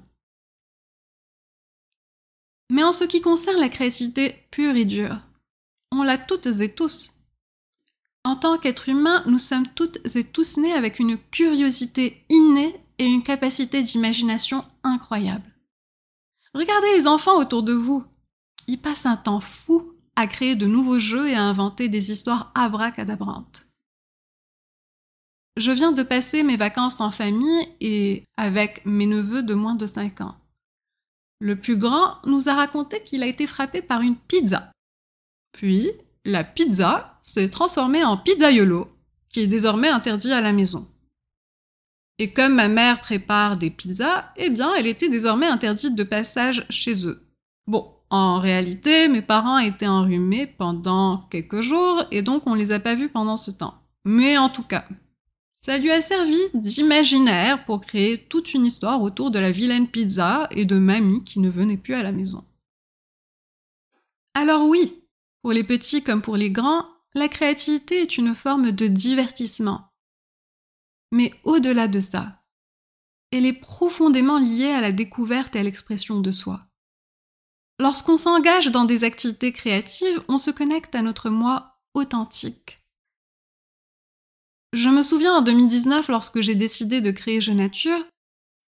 Mais 2.70 2.82
en 2.82 2.92
ce 2.92 3.04
qui 3.04 3.20
concerne 3.20 3.60
la 3.60 3.68
créativité 3.68 4.46
pure 4.50 4.76
et 4.76 4.84
dure, 4.84 5.20
on 5.92 6.02
l'a 6.02 6.18
toutes 6.18 6.46
et 6.46 6.74
tous. 6.74 7.15
En 8.26 8.34
tant 8.34 8.58
qu'être 8.58 8.88
humain, 8.88 9.22
nous 9.28 9.38
sommes 9.38 9.68
toutes 9.68 10.00
et 10.16 10.24
tous 10.24 10.56
nés 10.56 10.72
avec 10.72 10.98
une 10.98 11.16
curiosité 11.16 12.24
innée 12.28 12.74
et 12.98 13.04
une 13.04 13.22
capacité 13.22 13.84
d'imagination 13.84 14.64
incroyable. 14.82 15.54
Regardez 16.52 16.92
les 16.94 17.06
enfants 17.06 17.38
autour 17.38 17.62
de 17.62 17.72
vous. 17.72 18.04
Ils 18.66 18.80
passent 18.80 19.06
un 19.06 19.14
temps 19.16 19.38
fou 19.38 19.92
à 20.16 20.26
créer 20.26 20.56
de 20.56 20.66
nouveaux 20.66 20.98
jeux 20.98 21.28
et 21.28 21.36
à 21.36 21.44
inventer 21.44 21.88
des 21.88 22.10
histoires 22.10 22.50
abracadabrantes. 22.56 23.64
Je 25.56 25.70
viens 25.70 25.92
de 25.92 26.02
passer 26.02 26.42
mes 26.42 26.56
vacances 26.56 27.00
en 27.00 27.12
famille 27.12 27.68
et 27.80 28.24
avec 28.36 28.84
mes 28.84 29.06
neveux 29.06 29.44
de 29.44 29.54
moins 29.54 29.76
de 29.76 29.86
5 29.86 30.22
ans. 30.22 30.34
Le 31.38 31.54
plus 31.54 31.76
grand 31.76 32.16
nous 32.26 32.48
a 32.48 32.54
raconté 32.54 33.04
qu'il 33.04 33.22
a 33.22 33.26
été 33.26 33.46
frappé 33.46 33.82
par 33.82 34.00
une 34.00 34.16
pizza. 34.16 34.72
Puis, 35.52 35.92
la 36.24 36.42
pizza 36.42 37.15
s'est 37.26 37.50
transformée 37.50 38.04
en 38.04 38.16
pizzaiolo, 38.16 38.88
qui 39.28 39.40
est 39.40 39.46
désormais 39.46 39.88
interdit 39.88 40.32
à 40.32 40.40
la 40.40 40.52
maison. 40.52 40.88
Et 42.18 42.32
comme 42.32 42.54
ma 42.54 42.68
mère 42.68 43.00
prépare 43.00 43.58
des 43.58 43.68
pizzas, 43.68 44.32
eh 44.36 44.48
bien, 44.48 44.74
elle 44.74 44.86
était 44.86 45.10
désormais 45.10 45.46
interdite 45.46 45.94
de 45.94 46.02
passage 46.02 46.64
chez 46.70 47.06
eux. 47.06 47.28
Bon, 47.66 47.92
en 48.08 48.38
réalité, 48.38 49.08
mes 49.08 49.20
parents 49.20 49.58
étaient 49.58 49.86
enrhumés 49.86 50.46
pendant 50.46 51.18
quelques 51.30 51.60
jours 51.60 52.04
et 52.10 52.22
donc 52.22 52.44
on 52.46 52.54
les 52.54 52.72
a 52.72 52.80
pas 52.80 52.94
vus 52.94 53.08
pendant 53.08 53.36
ce 53.36 53.50
temps. 53.50 53.74
Mais 54.04 54.38
en 54.38 54.48
tout 54.48 54.62
cas, 54.62 54.86
ça 55.58 55.76
lui 55.78 55.90
a 55.90 56.00
servi 56.00 56.38
d'imaginaire 56.54 57.64
pour 57.64 57.80
créer 57.80 58.18
toute 58.18 58.54
une 58.54 58.64
histoire 58.64 59.02
autour 59.02 59.30
de 59.30 59.40
la 59.40 59.50
vilaine 59.50 59.88
pizza 59.88 60.46
et 60.52 60.64
de 60.64 60.78
mamie 60.78 61.24
qui 61.24 61.40
ne 61.40 61.50
venait 61.50 61.76
plus 61.76 61.94
à 61.94 62.02
la 62.02 62.12
maison. 62.12 62.44
Alors 64.34 64.66
oui, 64.66 65.02
pour 65.42 65.52
les 65.52 65.64
petits 65.64 66.02
comme 66.02 66.22
pour 66.22 66.36
les 66.36 66.50
grands, 66.50 66.86
la 67.16 67.28
créativité 67.28 68.02
est 68.02 68.18
une 68.18 68.34
forme 68.34 68.72
de 68.72 68.86
divertissement. 68.86 69.90
Mais 71.12 71.32
au-delà 71.44 71.88
de 71.88 71.98
ça, 71.98 72.42
elle 73.32 73.46
est 73.46 73.54
profondément 73.54 74.38
liée 74.38 74.70
à 74.70 74.82
la 74.82 74.92
découverte 74.92 75.56
et 75.56 75.60
à 75.60 75.62
l'expression 75.62 76.20
de 76.20 76.30
soi. 76.30 76.66
Lorsqu'on 77.80 78.18
s'engage 78.18 78.70
dans 78.70 78.84
des 78.84 79.02
activités 79.02 79.52
créatives, 79.52 80.22
on 80.28 80.38
se 80.38 80.50
connecte 80.50 80.94
à 80.94 81.02
notre 81.02 81.30
moi 81.30 81.80
authentique. 81.94 82.82
Je 84.74 84.90
me 84.90 85.02
souviens 85.02 85.36
en 85.36 85.42
2019, 85.42 86.08
lorsque 86.08 86.42
j'ai 86.42 86.54
décidé 86.54 87.00
de 87.00 87.10
créer 87.10 87.40
Je 87.40 87.52
Nature, 87.52 88.04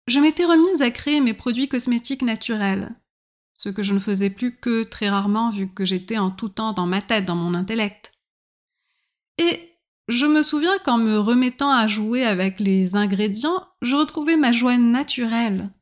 je 0.07 0.21
m'étais 0.21 0.45
remise 0.45 0.83
à 0.83 0.91
créer 0.91 1.23
mes 1.23 1.35
produits 1.35 1.69
cosmétiques 1.69 2.23
naturels, 2.23 2.95
ce 3.55 3.71
que 3.71 3.83
je 3.83 3.95
ne 3.95 3.99
faisais 3.99 4.29
plus 4.29 4.55
que 4.55 4.83
très 4.83 5.09
rarement 5.09 5.49
vu 5.51 5.69
que 5.69 5.87
j'étais 5.87 6.19
en 6.19 6.31
tout 6.31 6.51
temps 6.51 6.75
dans 6.75 6.87
ma 6.87 7.01
tête, 7.01 7.25
dans 7.25 7.37
mon 7.37 7.55
intellect. 7.55 8.14
Et 9.39 9.75
je 10.09 10.27
me 10.27 10.43
souviens 10.43 10.79
qu'en 10.85 10.99
me 10.99 11.19
remettant 11.19 11.71
à 11.71 11.89
jouer 11.89 12.25
avec 12.25 12.61
les 12.61 12.95
ingrédients, 12.95 13.67
je 13.83 13.97
retrouvais 13.97 14.37
ma 14.37 14.53
joie 14.53 14.77
naturelle, 14.77 15.73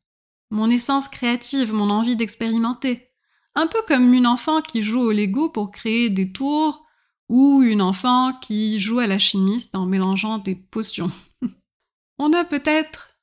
mon 0.51 0.71
essence 0.71 1.09
créative, 1.09 1.73
mon 1.73 1.91
envie 1.91 2.17
d'expérimenter. 2.17 3.09
Un 3.55 3.67
peu 3.67 3.79
comme 3.87 4.15
une 4.15 4.27
enfant 4.27 4.63
qui 4.63 4.83
joue 4.83 5.01
au 5.01 5.13
Lego 5.13 5.51
pour 5.51 5.71
créer 5.71 6.09
des 6.09 6.33
tours 6.33 6.87
ou 7.29 7.63
une 7.63 7.83
enfant 7.83 8.33
qui 8.41 8.81
joue 8.81 8.99
à 8.99 9.07
la 9.07 9.19
chimiste 9.19 9.75
en 9.75 9.87
mélangeant 9.87 10.39
des 10.39 10.55
potions. 10.55 11.11
On 12.19 12.33
a 12.33 12.45
peut-être 12.45 13.19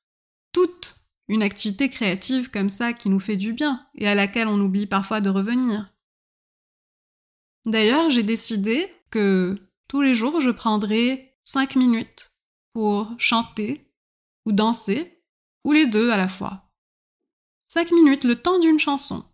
toute 0.52 0.96
une 1.28 1.42
activité 1.42 1.88
créative 1.88 2.50
comme 2.50 2.68
ça 2.68 2.92
qui 2.92 3.08
nous 3.08 3.20
fait 3.20 3.36
du 3.36 3.52
bien 3.52 3.86
et 3.94 4.08
à 4.08 4.16
laquelle 4.16 4.48
on 4.48 4.60
oublie 4.60 4.86
parfois 4.86 5.20
de 5.20 5.30
revenir. 5.30 5.94
D'ailleurs, 7.66 8.10
j'ai 8.10 8.24
décidé 8.24 8.92
que 9.10 9.56
tous 9.90 10.02
les 10.02 10.14
jours, 10.14 10.40
je 10.40 10.50
prendrai 10.50 11.36
5 11.42 11.74
minutes 11.74 12.32
pour 12.72 13.12
chanter 13.18 13.92
ou 14.46 14.52
danser, 14.52 15.20
ou 15.64 15.72
les 15.72 15.86
deux 15.86 16.12
à 16.12 16.16
la 16.16 16.28
fois. 16.28 16.72
5 17.66 17.90
minutes, 17.90 18.22
le 18.22 18.40
temps 18.40 18.60
d'une 18.60 18.78
chanson. 18.78 19.24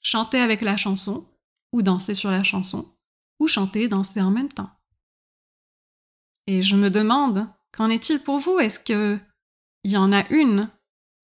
Chanter 0.00 0.38
avec 0.38 0.60
la 0.60 0.76
chanson, 0.76 1.28
ou 1.72 1.82
danser 1.82 2.14
sur 2.14 2.30
la 2.30 2.44
chanson, 2.44 2.96
ou 3.40 3.48
chanter 3.48 3.82
et 3.82 3.88
danser 3.88 4.20
en 4.20 4.30
même 4.30 4.48
temps. 4.48 4.70
Et 6.46 6.62
je 6.62 6.76
me 6.76 6.88
demande, 6.88 7.48
qu'en 7.72 7.90
est-il 7.90 8.22
pour 8.22 8.38
vous? 8.38 8.60
Est-ce 8.60 8.78
qu'il 8.78 9.20
y 9.82 9.96
en 9.96 10.12
a 10.12 10.24
une 10.30 10.70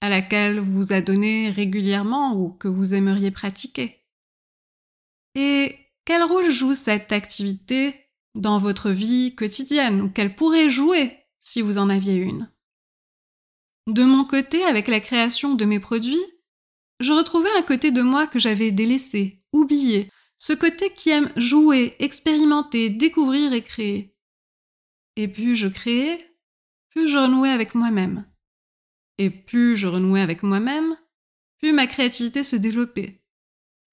à 0.01 0.09
laquelle 0.09 0.59
vous 0.59 0.93
adonnez 0.93 1.51
régulièrement 1.51 2.35
ou 2.35 2.51
que 2.51 2.67
vous 2.67 2.95
aimeriez 2.95 3.31
pratiquer? 3.31 4.05
Et 5.37 5.79
quel 6.05 6.25
rôle 6.25 6.51
joue 6.51 6.75
cette 6.75 7.13
activité 7.13 8.07
dans 8.38 8.59
votre 8.59 8.90
vie 8.90 9.35
quotidienne 9.35 10.00
ou 10.00 10.09
qu'elle 10.09 10.35
pourrait 10.35 10.71
jouer 10.71 11.18
si 11.40 11.61
vous 11.61 11.76
en 11.76 11.90
aviez 11.90 12.14
une. 12.14 12.50
De 13.87 14.04
mon 14.04 14.25
côté, 14.25 14.64
avec 14.64 14.87
la 14.88 15.00
création 15.00 15.54
de 15.54 15.64
mes 15.64 15.80
produits, 15.80 16.25
je 17.00 17.12
retrouvais 17.12 17.50
un 17.59 17.62
côté 17.62 17.90
de 17.90 18.02
moi 18.02 18.26
que 18.26 18.38
j'avais 18.38 18.71
délaissé, 18.71 19.42
oublié, 19.52 20.11
ce 20.37 20.52
côté 20.52 20.90
qui 20.90 21.11
aime 21.11 21.33
jouer, 21.37 21.97
expérimenter, 21.99 22.90
découvrir 22.90 23.52
et 23.52 23.62
créer. 23.62 24.14
Et 25.16 25.26
plus 25.26 25.57
je 25.57 25.68
créais, 25.68 26.37
plus 26.90 27.09
je 27.09 27.18
renouais 27.18 27.50
avec 27.50 27.75
moi-même. 27.75 28.25
Et 29.18 29.30
plus 29.30 29.76
je 29.76 29.88
renouais 29.88 30.21
avec 30.21 30.42
moi-même, 30.42 30.97
plus 31.59 31.73
ma 31.73 31.88
créativité 31.88 32.45
se 32.45 32.57
développait. 32.57 33.21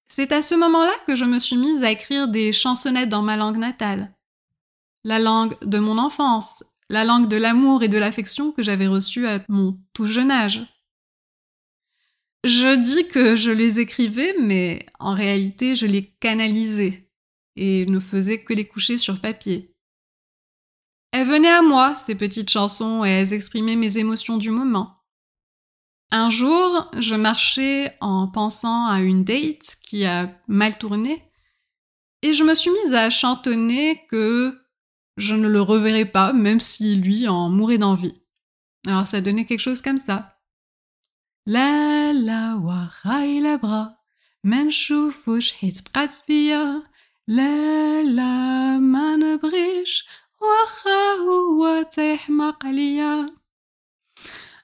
C'est 0.08 0.30
à 0.30 0.40
ce 0.40 0.54
moment-là 0.54 0.94
que 1.06 1.16
je 1.16 1.24
me 1.24 1.40
suis 1.40 1.56
mise 1.56 1.82
à 1.82 1.90
écrire 1.90 2.28
des 2.28 2.52
chansonnettes 2.52 3.08
dans 3.08 3.22
ma 3.22 3.36
langue 3.36 3.58
natale, 3.58 4.15
la 5.06 5.20
langue 5.20 5.56
de 5.62 5.78
mon 5.78 5.98
enfance, 5.98 6.64
la 6.90 7.04
langue 7.04 7.28
de 7.28 7.36
l'amour 7.36 7.84
et 7.84 7.88
de 7.88 7.96
l'affection 7.96 8.50
que 8.50 8.64
j'avais 8.64 8.88
reçue 8.88 9.28
à 9.28 9.38
mon 9.48 9.78
tout 9.92 10.08
jeune 10.08 10.32
âge. 10.32 10.66
Je 12.42 12.76
dis 12.76 13.06
que 13.06 13.36
je 13.36 13.52
les 13.52 13.78
écrivais, 13.78 14.34
mais 14.40 14.84
en 14.98 15.14
réalité 15.14 15.76
je 15.76 15.86
les 15.86 16.10
canalisais 16.18 17.08
et 17.54 17.86
ne 17.86 18.00
faisais 18.00 18.42
que 18.42 18.52
les 18.52 18.66
coucher 18.66 18.98
sur 18.98 19.20
papier. 19.20 19.76
Elles 21.12 21.28
venaient 21.28 21.54
à 21.54 21.62
moi, 21.62 21.94
ces 21.94 22.16
petites 22.16 22.50
chansons, 22.50 23.04
et 23.04 23.08
elles 23.08 23.32
exprimaient 23.32 23.76
mes 23.76 23.98
émotions 23.98 24.38
du 24.38 24.50
moment. 24.50 25.04
Un 26.10 26.30
jour, 26.30 26.90
je 26.98 27.14
marchais 27.14 27.96
en 28.00 28.26
pensant 28.26 28.86
à 28.86 29.00
une 29.00 29.22
date 29.22 29.76
qui 29.86 30.04
a 30.04 30.36
mal 30.48 30.76
tourné, 30.76 31.22
et 32.22 32.32
je 32.32 32.42
me 32.42 32.56
suis 32.56 32.70
mise 32.70 32.92
à 32.92 33.08
chantonner 33.08 34.04
que 34.10 34.65
je 35.16 35.34
ne 35.34 35.48
le 35.48 35.60
reverrai 35.60 36.04
pas, 36.04 36.32
même 36.32 36.60
si 36.60 36.96
lui 36.96 37.28
en 37.28 37.48
mourait 37.48 37.78
d'envie. 37.78 38.20
Alors 38.86 39.06
ça 39.06 39.20
donnait 39.20 39.46
quelque 39.46 39.60
chose 39.60 39.82
comme 39.82 39.98
ça. 39.98 40.38
La 41.46 42.12
la 42.12 42.56
la 42.56 43.56
bra, 43.58 43.98
la 44.44 44.86
la 47.26 48.38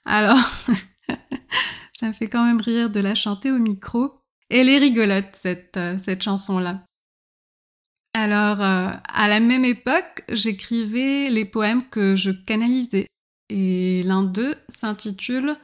Alors, 0.05 0.39
ça 1.99 2.09
me 2.09 2.13
fait 2.13 2.29
quand 2.29 2.45
même 2.45 2.61
rire 2.61 2.91
de 2.91 3.01
la 3.01 3.15
chanter 3.15 3.51
au 3.51 3.59
micro. 3.59 4.21
Elle 4.51 4.69
est 4.69 4.79
rigolote, 4.79 5.35
cette, 5.35 5.77
euh, 5.77 5.99
cette 5.99 6.23
chanson-là. 6.23 6.85
Alors, 8.15 8.61
euh, 8.61 8.91
à 9.09 9.29
la 9.29 9.41
même 9.41 9.65
époque, 9.65 10.25
j'écrivais 10.29 11.31
les 11.31 11.45
poèmes 11.45 11.89
que 11.89 12.15
je 12.15 12.31
canalisais. 12.31 13.07
Et 13.49 14.03
l'un 14.03 14.23
d'eux 14.23 14.55
s'intitule 14.69 15.57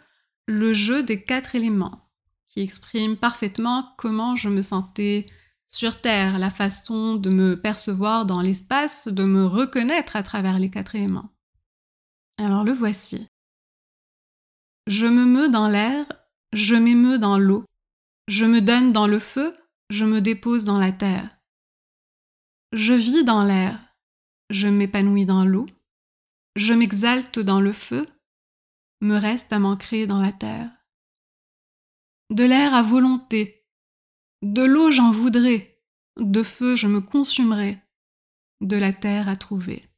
Le 0.47 0.73
jeu 0.73 1.03
des 1.03 1.23
quatre 1.23 1.55
éléments, 1.55 2.11
qui 2.47 2.61
exprime 2.61 3.17
parfaitement 3.17 3.95
comment 3.99 4.35
je 4.35 4.49
me 4.49 4.63
sentais 4.63 5.27
sur 5.69 6.01
Terre, 6.01 6.39
la 6.39 6.51
façon 6.51 7.17
de 7.17 7.29
me 7.31 7.61
percevoir 7.61 8.25
dans 8.25 8.41
l'espace, 8.41 9.09
de 9.09 9.25
me 9.25 9.45
reconnaître 9.45 10.17
à 10.17 10.23
travers 10.23 10.59
les 10.59 10.71
quatre 10.71 10.95
éléments. 10.95 11.31
Alors 12.39 12.65
le 12.65 12.73
voici. 12.73 13.27
Je 14.87 15.07
me 15.07 15.27
meus 15.27 15.51
dans 15.51 15.69
l'air, 15.69 16.07
je 16.55 16.75
m'émeus 16.75 17.19
dans 17.19 17.39
l'eau, 17.39 17.65
je 18.27 18.47
me 18.47 18.63
donne 18.63 18.93
dans 18.93 19.07
le 19.07 19.19
feu, 19.19 19.55
je 19.91 20.07
me 20.07 20.23
dépose 20.23 20.65
dans 20.65 20.79
la 20.79 20.93
terre. 20.93 21.38
Je 22.73 22.93
vis 22.93 23.25
dans 23.25 23.45
l'air, 23.45 23.79
je 24.51 24.69
m'épanouis 24.69 25.25
dans 25.25 25.45
l'eau, 25.45 25.67
je 26.55 26.75
m'exalte 26.75 27.39
dans 27.39 27.61
le 27.61 27.73
feu, 27.73 28.07
me 29.01 29.17
reste 29.17 29.53
à 29.53 29.59
m'ancrer 29.59 30.07
dans 30.07 30.21
la 30.21 30.33
terre. 30.33 30.71
De 32.31 32.45
l'air 32.45 32.75
à 32.75 32.83
volonté, 32.83 33.67
de 34.43 34.63
l'eau 34.63 34.91
j'en 34.91 35.11
voudrais, 35.11 35.81
de 36.19 36.43
feu 36.43 36.77
je 36.77 36.87
me 36.87 37.01
consumerai, 37.01 37.79
de 38.61 38.77
la 38.77 38.93
terre 38.93 39.29
à 39.29 39.37
trouver. 39.37 39.89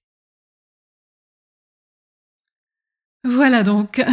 Voilà 3.24 3.64
donc. 3.64 4.00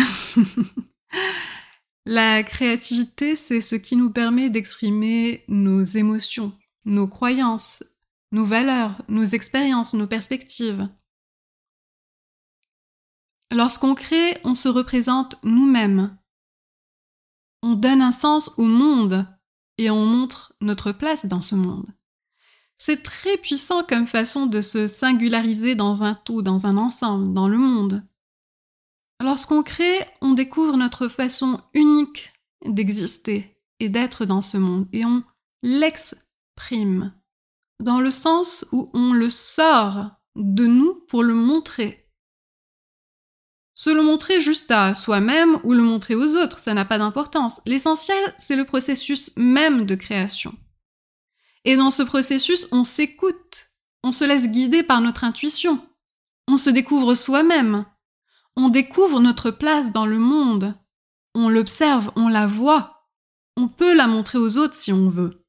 la 2.05 2.43
créativité, 2.43 3.35
c'est 3.35 3.61
ce 3.61 3.75
qui 3.75 3.95
nous 3.95 4.11
permet 4.11 4.49
d'exprimer 4.49 5.45
nos 5.47 5.83
émotions, 5.83 6.57
nos 6.85 7.07
croyances, 7.07 7.83
nos 8.31 8.46
valeurs, 8.46 9.01
nos 9.07 9.24
expériences, 9.24 9.93
nos 9.93 10.07
perspectives. 10.07 10.89
Lorsqu'on 13.51 13.96
crée, 13.96 14.38
on 14.43 14.55
se 14.55 14.67
représente 14.67 15.38
nous-mêmes. 15.43 16.17
On 17.63 17.74
donne 17.74 18.01
un 18.01 18.12
sens 18.12 18.51
au 18.57 18.65
monde 18.65 19.25
et 19.77 19.89
on 19.89 20.05
montre 20.05 20.53
notre 20.62 20.91
place 20.91 21.25
dans 21.25 21.41
ce 21.41 21.55
monde. 21.55 21.88
C'est 22.77 23.01
très 23.01 23.38
puissant 23.38 23.84
comme 23.84 24.05
façon 24.05 24.46
de 24.46 24.62
se 24.62 24.88
singulariser 24.88 25.75
dans 25.75 26.03
un 26.03 26.13
tout, 26.13 26.41
dans 26.41 26.67
un 26.67 26.77
ensemble, 26.77 27.34
dans 27.34 27.48
le 27.48 27.57
monde. 27.57 28.03
Lorsqu'on 29.22 29.63
crée, 29.63 30.05
on 30.22 30.34
découvre 30.34 30.77
notre 30.77 31.07
façon 31.07 31.60
unique 31.74 32.31
d'exister 32.65 33.57
et 33.79 33.89
d'être 33.89 34.25
dans 34.25 34.43
ce 34.43 34.57
monde 34.57 34.88
et 34.93 35.05
on 35.05 35.24
l'exprime 35.63 37.13
dans 37.79 38.00
le 38.00 38.12
sens 38.12 38.65
où 38.72 38.89
on 38.93 39.13
le 39.13 39.29
sort 39.29 40.12
de 40.36 40.65
nous 40.65 41.05
pour 41.07 41.24
le 41.24 41.34
montrer. 41.34 42.07
Se 43.75 43.91
le 43.91 44.01
montrer 44.01 44.41
juste 44.41 44.72
à 44.72 44.96
soi-même 44.96 45.60
ou 45.63 45.74
le 45.74 45.84
montrer 45.84 46.15
aux 46.15 46.36
autres, 46.36 46.60
ça 46.60 46.74
n'a 46.74 46.86
pas 46.86 46.98
d'importance. 46.98 47.62
L'essentiel, 47.67 48.34
c'est 48.39 48.55
le 48.55 48.65
processus 48.65 49.31
même 49.38 49.86
de 49.86 49.93
création. 49.93 50.55
Et 51.63 51.75
dans 51.75 51.91
ce 51.91 52.01
processus, 52.01 52.67
on 52.72 52.84
s'écoute, 52.84 53.67
on 54.03 54.12
se 54.12 54.24
laisse 54.24 54.50
guider 54.50 54.81
par 54.84 55.01
notre 55.01 55.24
intuition, 55.24 55.79
on 56.48 56.57
se 56.57 56.69
découvre 56.69 57.13
soi-même, 57.13 57.86
on 58.55 58.69
découvre 58.69 59.19
notre 59.19 59.51
place 59.51 59.91
dans 59.91 60.05
le 60.07 60.17
monde, 60.17 60.74
on 61.36 61.50
l'observe, 61.50 62.12
on 62.15 62.29
la 62.29 62.48
voit, 62.48 63.07
on 63.57 63.67
peut 63.67 63.93
la 63.93 64.07
montrer 64.07 64.39
aux 64.39 64.57
autres 64.57 64.75
si 64.75 64.91
on 64.91 65.10
veut. 65.10 65.47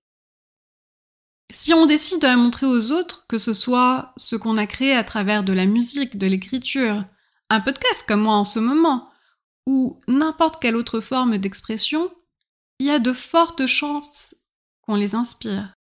Si 1.50 1.72
on 1.72 1.86
décide 1.86 2.20
de 2.20 2.26
la 2.26 2.36
montrer 2.36 2.66
aux 2.66 2.92
autres, 2.92 3.26
que 3.26 3.38
ce 3.38 3.54
soit 3.54 4.12
ce 4.16 4.36
qu'on 4.36 4.58
a 4.58 4.66
créé 4.66 4.92
à 4.92 5.04
travers 5.04 5.42
de 5.42 5.54
la 5.54 5.64
musique, 5.64 6.18
de 6.18 6.26
l'écriture, 6.26 7.04
un 7.48 7.60
podcast 7.60 8.04
comme 8.06 8.22
moi 8.22 8.34
en 8.34 8.44
ce 8.44 8.58
moment, 8.58 9.10
ou 9.66 9.98
n'importe 10.08 10.60
quelle 10.60 10.76
autre 10.76 11.00
forme 11.00 11.38
d'expression, 11.38 12.10
il 12.78 12.86
y 12.86 12.90
a 12.90 12.98
de 12.98 13.12
fortes 13.12 13.66
chances 13.66 14.34
qu'on 14.82 14.94
les 14.94 15.14
inspire. 15.14 15.74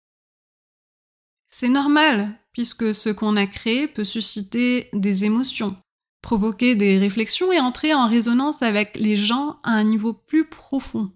C'est 1.48 1.68
normal, 1.68 2.38
puisque 2.52 2.94
ce 2.94 3.08
qu'on 3.10 3.36
a 3.36 3.46
créé 3.46 3.88
peut 3.88 4.04
susciter 4.04 4.90
des 4.92 5.24
émotions, 5.24 5.76
provoquer 6.20 6.74
des 6.74 6.98
réflexions 6.98 7.52
et 7.52 7.60
entrer 7.60 7.94
en 7.94 8.08
résonance 8.08 8.62
avec 8.62 8.96
les 8.96 9.16
gens 9.16 9.60
à 9.62 9.72
un 9.72 9.84
niveau 9.84 10.12
plus 10.12 10.46
profond. 10.46 11.12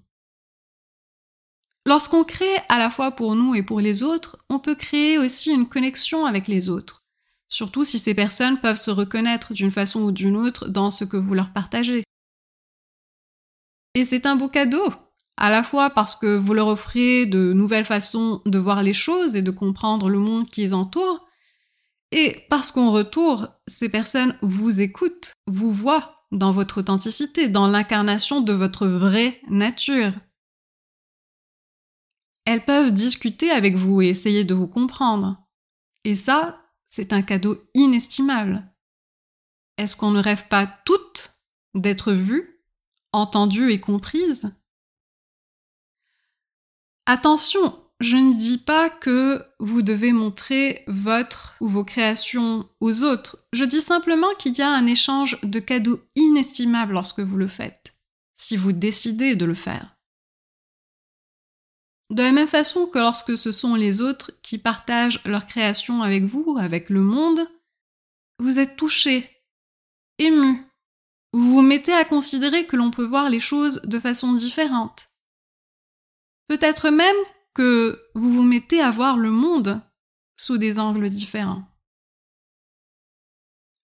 Lorsqu'on 1.89 2.23
crée 2.23 2.45
à 2.69 2.79
la 2.79 2.91
fois 2.91 3.13
pour 3.13 3.35
nous 3.35 3.55
et 3.55 3.63
pour 3.63 3.81
les 3.81 4.03
autres, 4.03 4.37
on 4.51 4.59
peut 4.59 4.75
créer 4.75 5.17
aussi 5.17 5.53
une 5.53 5.67
connexion 5.67 6.27
avec 6.27 6.47
les 6.47 6.69
autres, 6.69 7.07
surtout 7.49 7.83
si 7.83 7.99
ces 7.99 8.13
personnes 8.13 8.61
peuvent 8.61 8.77
se 8.77 8.91
reconnaître 8.91 9.55
d'une 9.55 9.71
façon 9.71 10.01
ou 10.01 10.13
d'une 10.13 10.37
autre 10.37 10.69
dans 10.69 10.91
ce 10.91 11.05
que 11.05 11.17
vous 11.17 11.33
leur 11.33 11.51
partagez. 11.55 12.05
Et 13.95 14.05
c'est 14.05 14.27
un 14.27 14.37
beau 14.37 14.49
cadeau, 14.49 14.93
à 15.39 15.49
la 15.49 15.63
fois 15.63 15.89
parce 15.89 16.15
que 16.15 16.37
vous 16.37 16.53
leur 16.53 16.67
offrez 16.67 17.25
de 17.25 17.55
nouvelles 17.55 17.87
façons 17.87 18.43
de 18.45 18.59
voir 18.59 18.83
les 18.83 18.93
choses 18.93 19.35
et 19.35 19.41
de 19.41 19.51
comprendre 19.51 20.11
le 20.11 20.19
monde 20.19 20.47
qui 20.47 20.61
les 20.61 20.75
entoure, 20.75 21.27
et 22.13 22.45
parce 22.51 22.71
qu'en 22.71 22.91
retour, 22.91 23.49
ces 23.67 23.89
personnes 23.89 24.37
vous 24.43 24.83
écoutent, 24.83 25.33
vous 25.47 25.73
voient 25.73 26.27
dans 26.33 26.53
votre 26.53 26.81
authenticité, 26.81 27.49
dans 27.49 27.67
l'incarnation 27.67 28.43
de 28.43 28.53
votre 28.53 28.87
vraie 28.87 29.41
nature. 29.49 30.13
Elles 32.49 32.65
peuvent 32.65 32.93
discuter 32.93 33.51
avec 33.51 33.77
vous 33.77 34.01
et 34.01 34.09
essayer 34.09 34.43
de 34.43 34.55
vous 34.55 34.69
comprendre. 34.69 35.37
Et 36.05 36.15
ça, 36.15 36.63
c'est 36.89 37.13
un 37.13 37.21
cadeau 37.21 37.63
inestimable. 37.75 38.67
Est-ce 39.77 39.95
qu'on 39.95 40.13
ne 40.13 40.23
rêve 40.23 40.49
pas 40.49 40.67
toutes 40.87 41.43
d'être 41.75 42.11
vues, 42.11 42.65
entendues 43.13 43.71
et 43.71 43.81
comprises? 43.81 44.51
Attention, 47.05 47.79
je 48.01 48.17
ne 48.17 48.33
dis 48.33 48.57
pas 48.57 48.89
que 48.89 49.45
vous 49.59 49.83
devez 49.83 50.13
montrer 50.13 50.85
votre 50.87 51.55
ou 51.61 51.69
vos 51.69 51.85
créations 51.85 52.67
aux 52.81 53.03
autres. 53.03 53.47
Je 53.53 53.65
dis 53.65 53.83
simplement 53.83 54.35
qu'il 54.39 54.57
y 54.57 54.63
a 54.63 54.71
un 54.71 54.87
échange 54.87 55.39
de 55.43 55.59
cadeaux 55.59 56.01
inestimables 56.17 56.95
lorsque 56.95 57.21
vous 57.21 57.37
le 57.37 57.47
faites, 57.47 57.93
si 58.37 58.57
vous 58.57 58.73
décidez 58.73 59.37
de 59.37 59.45
le 59.45 59.53
faire. 59.53 59.98
De 62.11 62.23
la 62.23 62.33
même 62.33 62.49
façon 62.49 62.87
que 62.87 62.99
lorsque 62.99 63.37
ce 63.37 63.53
sont 63.53 63.75
les 63.75 64.01
autres 64.01 64.33
qui 64.43 64.59
partagent 64.59 65.21
leur 65.25 65.47
création 65.47 66.03
avec 66.03 66.25
vous, 66.25 66.57
avec 66.59 66.89
le 66.89 67.03
monde, 67.03 67.47
vous 68.39 68.59
êtes 68.59 68.77
touché, 68.77 69.31
ému, 70.19 70.65
vous 71.33 71.53
vous 71.55 71.63
mettez 71.63 71.93
à 71.93 72.05
considérer 72.05 72.67
que 72.67 72.77
l'on 72.77 72.91
peut 72.91 73.05
voir 73.05 73.29
les 73.29 73.41
choses 73.41 73.83
de 73.85 73.99
façon 73.99 74.33
différente. 74.33 75.11
Peut-être 76.49 76.89
même 76.91 77.17
que 77.55 78.03
vous 78.15 78.33
vous 78.33 78.45
mettez 78.45 78.81
à 78.81 78.91
voir 78.91 79.19
le 79.19 79.31
monde 79.31 79.81
sous 80.37 80.57
des 80.57 80.79
angles 80.79 81.11
différents. 81.11 81.65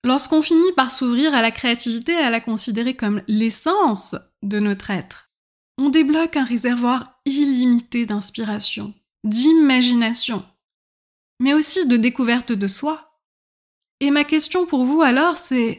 Lorsqu'on 0.04 0.42
finit 0.42 0.72
par 0.76 0.92
s'ouvrir 0.92 1.34
à 1.34 1.42
la 1.42 1.50
créativité 1.50 2.12
et 2.12 2.16
à 2.18 2.30
la 2.30 2.40
considérer 2.40 2.94
comme 2.94 3.22
l'essence 3.26 4.14
de 4.42 4.60
notre 4.60 4.90
être, 4.90 5.30
on 5.78 5.88
débloque 5.88 6.36
un 6.36 6.44
réservoir 6.44 7.13
illimité 7.26 8.06
d'inspiration, 8.06 8.94
d'imagination, 9.24 10.44
mais 11.40 11.54
aussi 11.54 11.86
de 11.86 11.96
découverte 11.96 12.52
de 12.52 12.66
soi. 12.66 13.20
Et 14.00 14.10
ma 14.10 14.24
question 14.24 14.66
pour 14.66 14.84
vous 14.84 15.02
alors, 15.02 15.36
c'est 15.36 15.78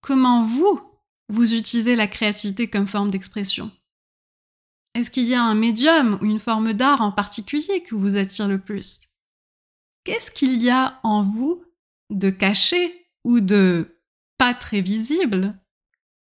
comment 0.00 0.42
vous, 0.42 0.80
vous 1.28 1.54
utilisez 1.54 1.96
la 1.96 2.06
créativité 2.06 2.68
comme 2.68 2.86
forme 2.86 3.10
d'expression? 3.10 3.70
Est-ce 4.94 5.10
qu'il 5.10 5.28
y 5.28 5.34
a 5.34 5.42
un 5.42 5.54
médium 5.54 6.18
ou 6.20 6.24
une 6.24 6.38
forme 6.38 6.72
d'art 6.72 7.00
en 7.00 7.12
particulier 7.12 7.82
qui 7.82 7.94
vous 7.94 8.16
attire 8.16 8.48
le 8.48 8.58
plus? 8.58 9.08
Qu'est-ce 10.04 10.30
qu'il 10.30 10.62
y 10.62 10.70
a 10.70 10.98
en 11.04 11.22
vous 11.22 11.62
de 12.10 12.30
caché 12.30 13.06
ou 13.24 13.40
de 13.40 14.00
pas 14.38 14.54
très 14.54 14.80
visible 14.80 15.58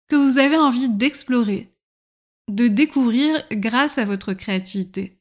que 0.08 0.16
vous 0.16 0.38
avez 0.38 0.58
envie 0.58 0.88
d'explorer? 0.88 1.75
De 2.50 2.68
découvrir 2.68 3.44
grâce 3.52 3.98
à 3.98 4.06
votre 4.06 4.34
créativité. 4.34 5.20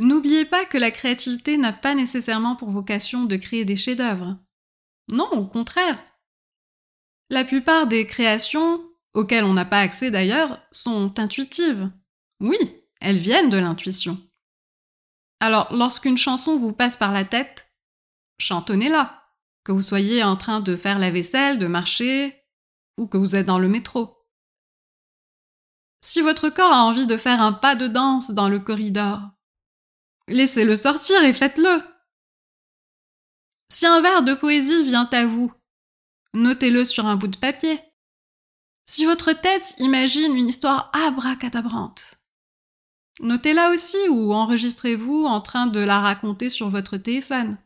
N'oubliez 0.00 0.44
pas 0.44 0.64
que 0.64 0.78
la 0.78 0.90
créativité 0.90 1.56
n'a 1.56 1.72
pas 1.72 1.94
nécessairement 1.94 2.56
pour 2.56 2.70
vocation 2.70 3.24
de 3.24 3.36
créer 3.36 3.64
des 3.64 3.76
chefs-d'œuvre. 3.76 4.38
Non, 5.10 5.30
au 5.32 5.46
contraire. 5.46 6.02
La 7.30 7.44
plupart 7.44 7.86
des 7.86 8.06
créations, 8.06 8.84
auxquelles 9.14 9.44
on 9.44 9.54
n'a 9.54 9.64
pas 9.64 9.78
accès 9.78 10.10
d'ailleurs, 10.10 10.60
sont 10.72 11.18
intuitives. 11.18 11.90
Oui, 12.40 12.58
elles 13.00 13.18
viennent 13.18 13.50
de 13.50 13.58
l'intuition. 13.58 14.18
Alors, 15.40 15.72
lorsqu'une 15.74 16.18
chanson 16.18 16.56
vous 16.56 16.72
passe 16.72 16.96
par 16.96 17.12
la 17.12 17.24
tête, 17.24 17.72
chantonnez-la, 18.38 19.28
que 19.64 19.72
vous 19.72 19.82
soyez 19.82 20.22
en 20.22 20.36
train 20.36 20.60
de 20.60 20.76
faire 20.76 20.98
la 20.98 21.10
vaisselle, 21.10 21.58
de 21.58 21.66
marcher, 21.66 22.44
ou 22.98 23.06
que 23.06 23.16
vous 23.16 23.36
êtes 23.36 23.46
dans 23.46 23.58
le 23.58 23.68
métro. 23.68 24.21
Si 26.04 26.20
votre 26.20 26.48
corps 26.48 26.72
a 26.72 26.82
envie 26.82 27.06
de 27.06 27.16
faire 27.16 27.40
un 27.40 27.52
pas 27.52 27.76
de 27.76 27.86
danse 27.86 28.32
dans 28.32 28.48
le 28.48 28.58
corridor, 28.58 29.20
laissez-le 30.26 30.76
sortir 30.76 31.22
et 31.22 31.32
faites-le. 31.32 31.82
Si 33.72 33.86
un 33.86 34.00
vers 34.02 34.22
de 34.22 34.34
poésie 34.34 34.84
vient 34.84 35.08
à 35.12 35.26
vous, 35.26 35.52
notez-le 36.34 36.84
sur 36.84 37.06
un 37.06 37.16
bout 37.16 37.28
de 37.28 37.36
papier. 37.36 37.80
Si 38.84 39.04
votre 39.04 39.32
tête 39.32 39.76
imagine 39.78 40.36
une 40.36 40.48
histoire 40.48 40.90
abracadabrante, 40.92 42.18
notez-la 43.20 43.70
aussi 43.70 43.96
ou 44.10 44.34
enregistrez-vous 44.34 45.24
en 45.26 45.40
train 45.40 45.68
de 45.68 45.80
la 45.80 46.00
raconter 46.00 46.50
sur 46.50 46.68
votre 46.68 46.96
téléphone. 46.96 47.56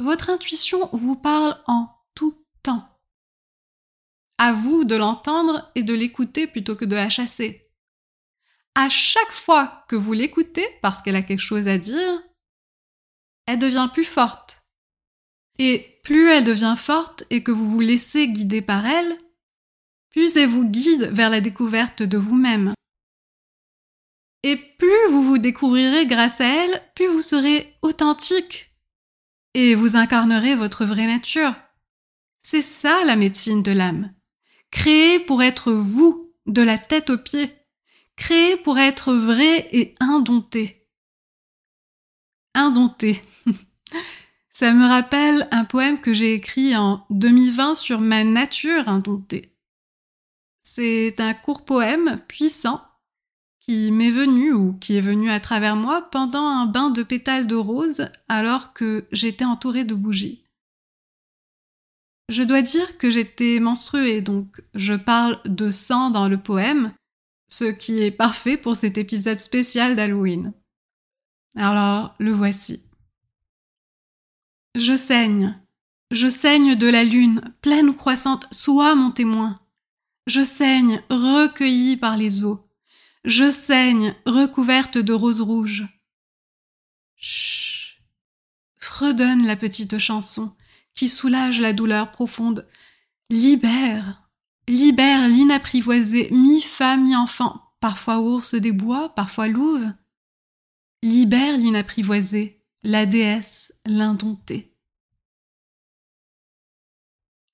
Votre 0.00 0.30
intuition 0.30 0.90
vous 0.92 1.14
parle 1.14 1.56
en 1.68 1.88
tout. 2.16 2.41
À 4.44 4.52
vous 4.52 4.82
de 4.82 4.96
l'entendre 4.96 5.70
et 5.76 5.84
de 5.84 5.94
l'écouter 5.94 6.48
plutôt 6.48 6.74
que 6.74 6.84
de 6.84 6.96
la 6.96 7.08
chasser. 7.08 7.70
À 8.74 8.88
chaque 8.88 9.30
fois 9.30 9.84
que 9.88 9.94
vous 9.94 10.14
l'écoutez 10.14 10.66
parce 10.82 11.00
qu'elle 11.00 11.14
a 11.14 11.22
quelque 11.22 11.38
chose 11.38 11.68
à 11.68 11.78
dire, 11.78 12.20
elle 13.46 13.60
devient 13.60 13.88
plus 13.92 14.02
forte. 14.02 14.64
Et 15.60 16.00
plus 16.02 16.28
elle 16.28 16.42
devient 16.42 16.74
forte 16.76 17.22
et 17.30 17.44
que 17.44 17.52
vous 17.52 17.70
vous 17.70 17.78
laissez 17.78 18.26
guider 18.26 18.62
par 18.62 18.84
elle, 18.84 19.16
plus 20.10 20.36
elle 20.36 20.48
vous 20.48 20.64
guide 20.64 21.12
vers 21.12 21.30
la 21.30 21.40
découverte 21.40 22.02
de 22.02 22.18
vous-même. 22.18 22.74
Et 24.42 24.56
plus 24.56 25.08
vous 25.10 25.22
vous 25.22 25.38
découvrirez 25.38 26.04
grâce 26.06 26.40
à 26.40 26.46
elle, 26.46 26.82
plus 26.96 27.06
vous 27.06 27.22
serez 27.22 27.76
authentique 27.80 28.74
et 29.54 29.76
vous 29.76 29.94
incarnerez 29.94 30.56
votre 30.56 30.84
vraie 30.84 31.06
nature. 31.06 31.54
C'est 32.40 32.60
ça 32.60 33.04
la 33.04 33.14
médecine 33.14 33.62
de 33.62 33.70
l'âme. 33.70 34.12
Créé 34.72 35.20
pour 35.20 35.42
être 35.42 35.70
vous, 35.70 36.34
de 36.46 36.62
la 36.62 36.78
tête 36.78 37.10
aux 37.10 37.18
pieds. 37.18 37.54
Créé 38.16 38.56
pour 38.56 38.78
être 38.78 39.12
vrai 39.12 39.68
et 39.70 39.94
indompté. 40.00 40.88
Indompté. 42.54 43.22
Ça 44.50 44.72
me 44.72 44.86
rappelle 44.86 45.46
un 45.50 45.64
poème 45.64 46.00
que 46.00 46.12
j'ai 46.12 46.34
écrit 46.34 46.76
en 46.76 47.06
2020 47.10 47.74
sur 47.74 48.00
ma 48.00 48.24
nature 48.24 48.88
indomptée. 48.88 49.54
C'est 50.62 51.20
un 51.20 51.34
court 51.34 51.64
poème 51.64 52.20
puissant 52.26 52.82
qui 53.60 53.92
m'est 53.92 54.10
venu 54.10 54.52
ou 54.52 54.72
qui 54.74 54.96
est 54.96 55.02
venu 55.02 55.30
à 55.30 55.38
travers 55.38 55.76
moi 55.76 56.08
pendant 56.10 56.46
un 56.46 56.66
bain 56.66 56.90
de 56.90 57.02
pétales 57.02 57.46
de 57.46 57.54
rose 57.54 58.08
alors 58.28 58.72
que 58.72 59.06
j'étais 59.12 59.44
entourée 59.44 59.84
de 59.84 59.94
bougies. 59.94 60.41
Je 62.28 62.42
dois 62.42 62.62
dire 62.62 62.98
que 62.98 63.10
j'étais 63.10 63.60
menstruée, 63.60 64.22
donc 64.22 64.62
je 64.74 64.94
parle 64.94 65.40
de 65.44 65.70
sang 65.70 66.10
dans 66.10 66.28
le 66.28 66.40
poème, 66.40 66.94
ce 67.48 67.64
qui 67.64 68.00
est 68.00 68.10
parfait 68.10 68.56
pour 68.56 68.76
cet 68.76 68.96
épisode 68.96 69.40
spécial 69.40 69.96
d'Halloween. 69.96 70.52
Alors, 71.56 72.14
le 72.18 72.32
voici. 72.32 72.82
Je 74.74 74.96
saigne, 74.96 75.60
je 76.10 76.28
saigne 76.28 76.76
de 76.76 76.86
la 76.86 77.04
lune, 77.04 77.42
pleine 77.60 77.88
ou 77.88 77.94
croissante, 77.94 78.46
sois 78.52 78.94
mon 78.94 79.10
témoin. 79.10 79.60
Je 80.26 80.44
saigne, 80.44 81.02
recueillie 81.10 81.96
par 81.96 82.16
les 82.16 82.44
eaux. 82.44 82.66
Je 83.24 83.50
saigne, 83.50 84.14
recouverte 84.24 84.98
de 84.98 85.12
roses 85.12 85.40
rouges. 85.40 85.86
Chut. 87.16 87.98
Fredonne 88.78 89.46
la 89.46 89.56
petite 89.56 89.98
chanson 89.98 90.54
qui 90.94 91.08
soulage 91.08 91.60
la 91.60 91.72
douleur 91.72 92.10
profonde. 92.10 92.68
Libère, 93.30 94.28
libère 94.68 95.28
l'inapprivoisé, 95.28 96.28
mi-femme, 96.30 97.04
mi-enfant, 97.04 97.62
parfois 97.80 98.20
ours 98.20 98.54
des 98.54 98.72
bois, 98.72 99.10
parfois 99.14 99.48
louve. 99.48 99.92
Libère 101.02 101.56
l'inapprivoisé, 101.56 102.62
la 102.82 103.06
déesse, 103.06 103.74
l'indomptée. 103.86 104.72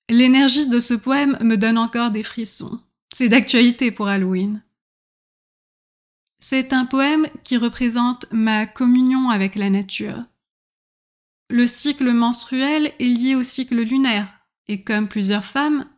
L'énergie 0.09 0.67
de 0.67 0.79
ce 0.79 0.95
poème 0.95 1.37
me 1.41 1.55
donne 1.55 1.77
encore 1.77 2.11
des 2.11 2.23
frissons. 2.23 2.79
C'est 3.13 3.29
d'actualité 3.29 3.91
pour 3.91 4.07
Halloween. 4.07 4.63
C'est 6.39 6.73
un 6.73 6.85
poème 6.85 7.27
qui 7.43 7.57
représente 7.57 8.25
ma 8.31 8.65
communion 8.65 9.29
avec 9.29 9.55
la 9.55 9.69
nature. 9.69 10.23
Le 11.49 11.65
cycle 11.65 12.11
menstruel 12.11 12.93
est 12.99 13.03
lié 13.03 13.35
au 13.35 13.43
cycle 13.43 13.81
lunaire, 13.81 14.27
et 14.67 14.83
comme 14.83 15.07
plusieurs 15.07 15.45
femmes, 15.45 15.89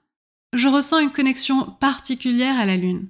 je 0.53 0.67
ressens 0.67 0.99
une 0.99 1.11
connexion 1.11 1.71
particulière 1.71 2.57
à 2.57 2.65
la 2.65 2.77
Lune. 2.77 3.09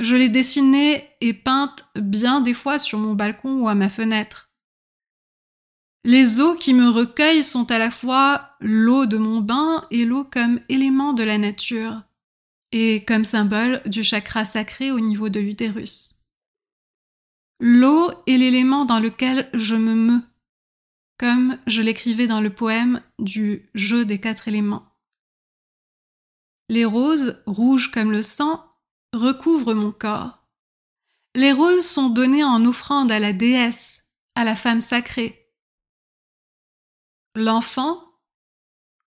Je 0.00 0.16
l'ai 0.16 0.28
dessinée 0.28 1.08
et 1.20 1.32
peinte 1.32 1.84
bien 1.96 2.40
des 2.40 2.54
fois 2.54 2.78
sur 2.78 2.98
mon 2.98 3.14
balcon 3.14 3.60
ou 3.60 3.68
à 3.68 3.74
ma 3.74 3.88
fenêtre. 3.88 4.50
Les 6.04 6.40
eaux 6.40 6.54
qui 6.54 6.74
me 6.74 6.88
recueillent 6.88 7.44
sont 7.44 7.70
à 7.70 7.78
la 7.78 7.90
fois 7.90 8.56
l'eau 8.60 9.06
de 9.06 9.16
mon 9.16 9.40
bain 9.40 9.86
et 9.90 10.04
l'eau 10.04 10.24
comme 10.24 10.60
élément 10.68 11.12
de 11.12 11.22
la 11.22 11.38
nature, 11.38 12.02
et 12.72 13.04
comme 13.04 13.24
symbole 13.24 13.82
du 13.86 14.02
chakra 14.02 14.44
sacré 14.44 14.90
au 14.90 15.00
niveau 15.00 15.28
de 15.28 15.40
l'utérus. 15.40 16.26
L'eau 17.60 18.10
est 18.26 18.36
l'élément 18.36 18.84
dans 18.84 18.98
lequel 18.98 19.48
je 19.54 19.76
me 19.76 19.94
meus, 19.94 20.22
comme 21.18 21.58
je 21.66 21.80
l'écrivais 21.82 22.26
dans 22.26 22.40
le 22.40 22.50
poème 22.50 23.02
du 23.18 23.68
jeu 23.74 24.04
des 24.04 24.20
quatre 24.20 24.48
éléments. 24.48 24.86
Les 26.68 26.84
roses, 26.84 27.42
rouges 27.46 27.90
comme 27.90 28.10
le 28.10 28.22
sang, 28.22 28.64
recouvrent 29.12 29.74
mon 29.74 29.92
corps. 29.92 30.44
Les 31.34 31.52
roses 31.52 31.86
sont 31.86 32.10
données 32.10 32.44
en 32.44 32.64
offrande 32.64 33.12
à 33.12 33.18
la 33.18 33.32
déesse, 33.32 34.04
à 34.34 34.44
la 34.44 34.54
femme 34.54 34.80
sacrée. 34.80 35.52
L'enfant, 37.34 38.02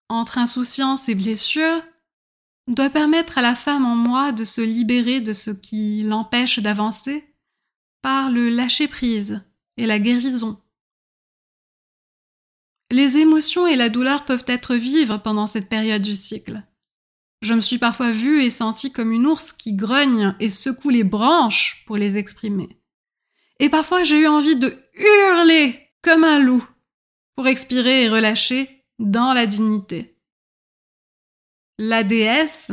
entre 0.10 0.38
insouciance 0.38 1.10
et 1.10 1.16
blessure, 1.16 1.82
doit 2.68 2.90
permettre 2.90 3.38
à 3.38 3.42
la 3.42 3.56
femme 3.56 3.86
en 3.86 3.96
moi 3.96 4.34
de 4.34 4.44
se 4.44 4.62
libérer 4.62 5.22
de 5.22 5.34
ce 5.34 5.52
qui 5.52 6.04
l'empêche 6.04 6.60
d'avancer 6.60 7.26
par 8.02 8.30
le 8.30 8.50
lâcher-prise 8.50 9.42
et 9.78 9.86
la 9.86 10.00
guérison. 10.00 10.62
Les 12.90 13.18
émotions 13.18 13.68
et 13.68 13.76
la 13.76 13.90
douleur 13.90 14.24
peuvent 14.26 14.46
être 14.48 14.76
vives 14.76 15.20
pendant 15.24 15.48
cette 15.48 15.68
période 15.68 16.02
du 16.02 16.14
cycle. 16.14 16.64
Je 17.42 17.54
me 17.54 17.62
suis 17.62 17.78
parfois 17.78 18.12
vue 18.12 18.42
et 18.42 18.50
sentie 18.50 18.92
comme 18.92 19.12
une 19.12 19.28
ours 19.28 19.52
qui 19.52 19.74
grogne 19.74 20.36
et 20.40 20.50
secoue 20.50 20.90
les 20.90 21.04
branches 21.04 21.84
pour 21.86 21.98
les 21.98 22.18
exprimer. 22.18 22.80
Et 23.60 23.70
parfois 23.70 24.04
j'ai 24.04 24.22
eu 24.22 24.28
envie 24.28 24.56
de 24.56 24.76
hurler 24.96 25.90
comme 26.02 26.24
un 26.24 26.40
loup 26.40 26.66
pour 27.36 27.48
expirer 27.48 28.06
et 28.06 28.10
relâcher 28.10 28.86
dans 29.00 29.34
la 29.34 29.46
dignité. 29.46 30.18
La 31.78 32.04
déesse, 32.04 32.72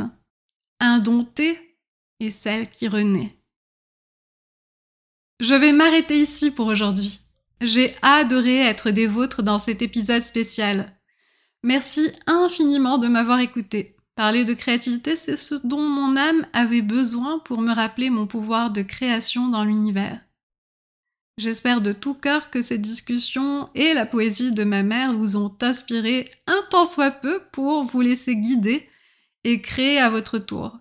indomptée, 0.79 1.77
est 2.19 2.31
celle 2.31 2.69
qui 2.69 2.87
renaît. 2.87 3.37
Je 5.41 5.53
vais 5.53 5.73
m'arrêter 5.73 6.19
ici 6.19 6.49
pour 6.49 6.67
aujourd'hui. 6.67 7.19
J'ai 7.61 7.95
adoré 8.01 8.57
être 8.57 8.91
des 8.91 9.07
vôtres 9.07 9.41
dans 9.41 9.59
cet 9.59 9.81
épisode 9.81 10.21
spécial. 10.21 10.93
Merci 11.63 12.11
infiniment 12.27 12.97
de 12.97 13.07
m'avoir 13.07 13.39
écouté. 13.39 13.95
Parler 14.15 14.45
de 14.45 14.53
créativité, 14.53 15.15
c'est 15.15 15.35
ce 15.35 15.55
dont 15.55 15.81
mon 15.81 16.15
âme 16.17 16.45
avait 16.53 16.81
besoin 16.81 17.39
pour 17.39 17.61
me 17.61 17.73
rappeler 17.73 18.09
mon 18.09 18.27
pouvoir 18.27 18.71
de 18.71 18.81
création 18.81 19.47
dans 19.47 19.63
l'univers. 19.63 20.19
J'espère 21.37 21.81
de 21.81 21.91
tout 21.91 22.13
cœur 22.13 22.49
que 22.49 22.61
cette 22.61 22.81
discussion 22.81 23.69
et 23.75 23.93
la 23.93 24.05
poésie 24.05 24.53
de 24.53 24.63
ma 24.63 24.83
mère 24.83 25.13
vous 25.13 25.35
ont 25.35 25.53
inspiré 25.61 26.29
un 26.47 26.61
tant 26.69 26.85
soit 26.85 27.11
peu 27.11 27.41
pour 27.51 27.83
vous 27.83 27.99
laisser 27.99 28.37
guider 28.37 28.87
et 29.43 29.61
créer 29.61 29.99
à 29.99 30.09
votre 30.09 30.39
tour. 30.39 30.79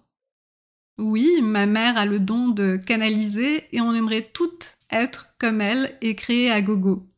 Oui, 0.98 1.28
ma 1.42 1.66
mère 1.66 1.96
a 1.96 2.06
le 2.06 2.20
don 2.20 2.48
de 2.48 2.76
canaliser 2.76 3.64
et 3.72 3.80
on 3.80 3.94
aimerait 3.94 4.30
toutes 4.32 4.76
être 4.94 5.34
comme 5.38 5.60
elle 5.60 5.96
et 6.00 6.14
créer 6.14 6.50
à 6.50 6.62
gogo. 6.62 7.08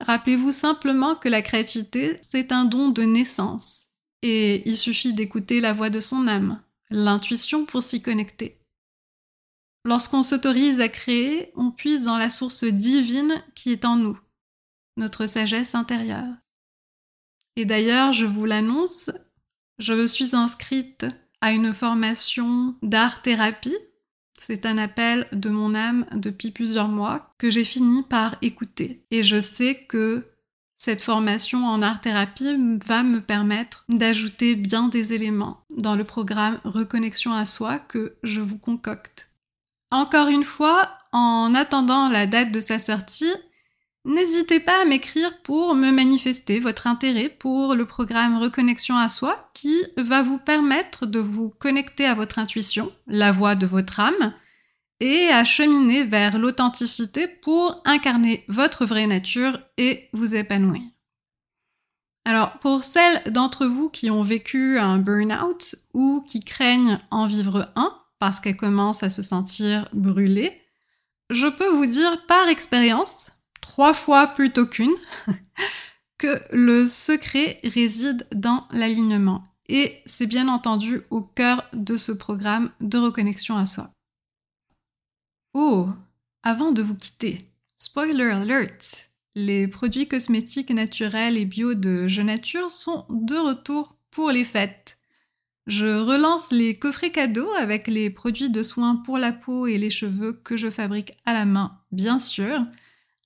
Rappelez-vous 0.00 0.52
simplement 0.52 1.14
que 1.14 1.28
la 1.28 1.42
créativité, 1.42 2.18
c'est 2.22 2.52
un 2.52 2.64
don 2.64 2.88
de 2.88 3.02
naissance. 3.02 3.86
Et 4.22 4.68
il 4.68 4.76
suffit 4.76 5.12
d'écouter 5.12 5.60
la 5.60 5.72
voix 5.72 5.90
de 5.90 6.00
son 6.00 6.28
âme, 6.28 6.62
l'intuition 6.90 7.64
pour 7.64 7.82
s'y 7.82 8.02
connecter. 8.02 8.58
Lorsqu'on 9.84 10.22
s'autorise 10.22 10.80
à 10.80 10.88
créer, 10.88 11.50
on 11.56 11.70
puise 11.72 12.04
dans 12.04 12.18
la 12.18 12.30
source 12.30 12.64
divine 12.64 13.42
qui 13.54 13.72
est 13.72 13.84
en 13.84 13.96
nous, 13.96 14.18
notre 14.96 15.26
sagesse 15.26 15.74
intérieure. 15.74 16.34
Et 17.56 17.64
d'ailleurs, 17.64 18.12
je 18.12 18.26
vous 18.26 18.44
l'annonce, 18.44 19.10
je 19.78 19.92
me 19.92 20.06
suis 20.06 20.34
inscrite 20.36 21.04
à 21.40 21.52
une 21.52 21.74
formation 21.74 22.76
d'art-thérapie. 22.82 23.76
C'est 24.44 24.66
un 24.66 24.76
appel 24.76 25.28
de 25.32 25.50
mon 25.50 25.76
âme 25.76 26.04
depuis 26.12 26.50
plusieurs 26.50 26.88
mois 26.88 27.32
que 27.38 27.48
j'ai 27.48 27.62
fini 27.62 28.02
par 28.02 28.36
écouter. 28.42 29.04
Et 29.12 29.22
je 29.22 29.40
sais 29.40 29.84
que 29.88 30.26
cette 30.74 31.00
formation 31.00 31.64
en 31.64 31.80
art-thérapie 31.80 32.56
va 32.84 33.04
me 33.04 33.20
permettre 33.20 33.84
d'ajouter 33.88 34.56
bien 34.56 34.88
des 34.88 35.14
éléments 35.14 35.64
dans 35.70 35.94
le 35.94 36.02
programme 36.02 36.58
Reconnexion 36.64 37.32
à 37.32 37.46
soi 37.46 37.78
que 37.78 38.16
je 38.24 38.40
vous 38.40 38.58
concocte. 38.58 39.28
Encore 39.92 40.26
une 40.26 40.42
fois, 40.42 40.90
en 41.12 41.54
attendant 41.54 42.08
la 42.08 42.26
date 42.26 42.50
de 42.50 42.58
sa 42.58 42.80
sortie, 42.80 43.32
N'hésitez 44.04 44.58
pas 44.58 44.82
à 44.82 44.84
m'écrire 44.84 45.42
pour 45.42 45.76
me 45.76 45.92
manifester 45.92 46.58
votre 46.58 46.88
intérêt 46.88 47.28
pour 47.28 47.74
le 47.74 47.86
programme 47.86 48.36
Reconnexion 48.36 48.96
à 48.96 49.08
soi 49.08 49.50
qui 49.54 49.76
va 49.96 50.22
vous 50.22 50.38
permettre 50.38 51.06
de 51.06 51.20
vous 51.20 51.50
connecter 51.50 52.06
à 52.06 52.14
votre 52.14 52.40
intuition, 52.40 52.92
la 53.06 53.30
voix 53.30 53.54
de 53.54 53.66
votre 53.66 54.00
âme, 54.00 54.34
et 54.98 55.28
à 55.28 55.44
cheminer 55.44 56.02
vers 56.02 56.38
l'authenticité 56.38 57.28
pour 57.28 57.80
incarner 57.84 58.44
votre 58.48 58.86
vraie 58.86 59.06
nature 59.06 59.60
et 59.76 60.08
vous 60.12 60.34
épanouir. 60.34 60.82
Alors, 62.24 62.58
pour 62.58 62.84
celles 62.84 63.22
d'entre 63.32 63.66
vous 63.66 63.88
qui 63.88 64.10
ont 64.10 64.22
vécu 64.22 64.78
un 64.78 64.98
burn-out 64.98 65.76
ou 65.92 66.24
qui 66.28 66.40
craignent 66.40 66.98
en 67.10 67.26
vivre 67.26 67.72
un 67.74 67.96
parce 68.18 68.38
qu'elles 68.38 68.56
commencent 68.56 69.02
à 69.02 69.10
se 69.10 69.22
sentir 69.22 69.88
brûlées, 69.92 70.60
je 71.30 71.48
peux 71.48 71.68
vous 71.68 71.86
dire 71.86 72.24
par 72.26 72.48
expérience 72.48 73.32
trois 73.72 73.94
fois 73.94 74.26
plutôt 74.26 74.66
qu'une, 74.66 74.92
que 76.18 76.42
le 76.52 76.86
secret 76.86 77.58
réside 77.64 78.26
dans 78.34 78.68
l'alignement. 78.70 79.44
Et 79.66 80.02
c'est 80.04 80.26
bien 80.26 80.48
entendu 80.48 81.00
au 81.08 81.22
cœur 81.22 81.64
de 81.72 81.96
ce 81.96 82.12
programme 82.12 82.70
de 82.82 82.98
reconnexion 82.98 83.56
à 83.56 83.64
soi. 83.64 83.88
Oh, 85.54 85.88
avant 86.42 86.72
de 86.72 86.82
vous 86.82 86.94
quitter, 86.94 87.38
spoiler 87.78 88.24
alert, 88.24 89.10
les 89.34 89.66
produits 89.66 90.06
cosmétiques 90.06 90.70
naturels 90.70 91.38
et 91.38 91.46
bio 91.46 91.72
de 91.72 92.06
Je 92.08 92.20
Nature 92.20 92.70
sont 92.70 93.06
de 93.08 93.36
retour 93.36 93.96
pour 94.10 94.32
les 94.32 94.44
fêtes. 94.44 94.98
Je 95.66 95.98
relance 95.98 96.52
les 96.52 96.78
coffrets 96.78 97.12
cadeaux 97.12 97.52
avec 97.52 97.86
les 97.86 98.10
produits 98.10 98.50
de 98.50 98.62
soins 98.62 98.96
pour 98.96 99.16
la 99.16 99.32
peau 99.32 99.66
et 99.66 99.78
les 99.78 99.88
cheveux 99.88 100.34
que 100.34 100.58
je 100.58 100.68
fabrique 100.68 101.12
à 101.24 101.32
la 101.32 101.46
main, 101.46 101.80
bien 101.90 102.18
sûr, 102.18 102.66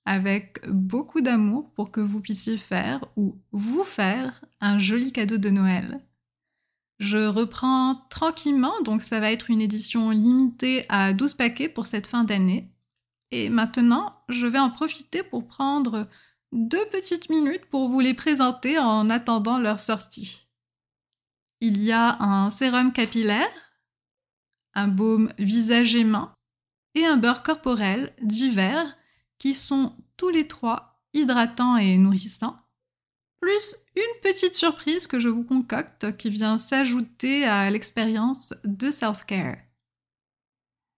avec 0.07 0.65
beaucoup 0.69 1.19
d'amour 1.19 1.69
pour 1.73 1.91
que 1.91 1.99
vous 1.99 2.21
puissiez 2.21 2.55
faire 2.55 3.03
ou 3.17 3.35
vous 3.51 3.83
faire 3.83 4.45
un 4.61 4.79
joli 4.79 5.11
cadeau 5.11 5.37
de 5.37 5.49
Noël. 5.49 5.99
Je 6.99 7.27
reprends 7.27 7.95
tranquillement, 8.09 8.81
donc 8.83 9.03
ça 9.03 9.19
va 9.19 9.33
être 9.33 9.49
une 9.49 9.61
édition 9.61 10.09
limitée 10.11 10.85
à 10.87 11.11
12 11.11 11.33
paquets 11.33 11.67
pour 11.67 11.87
cette 11.87 12.07
fin 12.07 12.23
d'année. 12.23 12.71
Et 13.31 13.49
maintenant, 13.49 14.21
je 14.29 14.47
vais 14.47 14.59
en 14.59 14.69
profiter 14.69 15.23
pour 15.23 15.45
prendre 15.45 16.07
deux 16.53 16.85
petites 16.85 17.29
minutes 17.29 17.65
pour 17.65 17.89
vous 17.89 17.99
les 17.99 18.13
présenter 18.13 18.79
en 18.79 19.09
attendant 19.09 19.59
leur 19.59 19.81
sortie. 19.81 20.47
il 21.59 21.83
y 21.83 21.91
a 21.91 22.17
un 22.23 22.49
sérum 22.49 22.93
capillaire, 22.93 23.49
un 24.73 24.87
baume 24.87 25.33
visage 25.37 25.95
et 25.95 26.05
main 26.05 26.33
et 26.95 27.05
un 27.05 27.17
beurre 27.17 27.43
corporel 27.43 28.13
divers 28.21 28.95
qui 29.39 29.53
sont 29.53 29.95
tous 30.17 30.29
les 30.29 30.47
trois 30.47 31.01
hydratants 31.13 31.77
et 31.77 31.97
nourrissants, 31.97 32.57
plus 33.39 33.75
une 33.95 34.21
petite 34.21 34.55
surprise 34.55 35.07
que 35.07 35.19
je 35.19 35.29
vous 35.29 35.43
concocte 35.43 36.15
qui 36.17 36.29
vient 36.29 36.57
s'ajouter 36.57 37.45
à 37.45 37.69
l'expérience 37.69 38.53
de 38.63 38.91
self-care. 38.91 39.57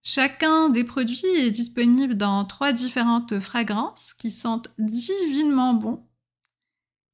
Chacun 0.02 0.70
des 0.70 0.86
produits 0.86 1.26
est 1.36 1.52
disponible 1.52 2.16
dans 2.16 2.46
trois 2.46 2.72
différentes 2.72 3.40
fragrances 3.40 4.14
qui 4.14 4.32
sentent 4.32 4.70
divinement 4.78 5.74
bon 5.74 6.06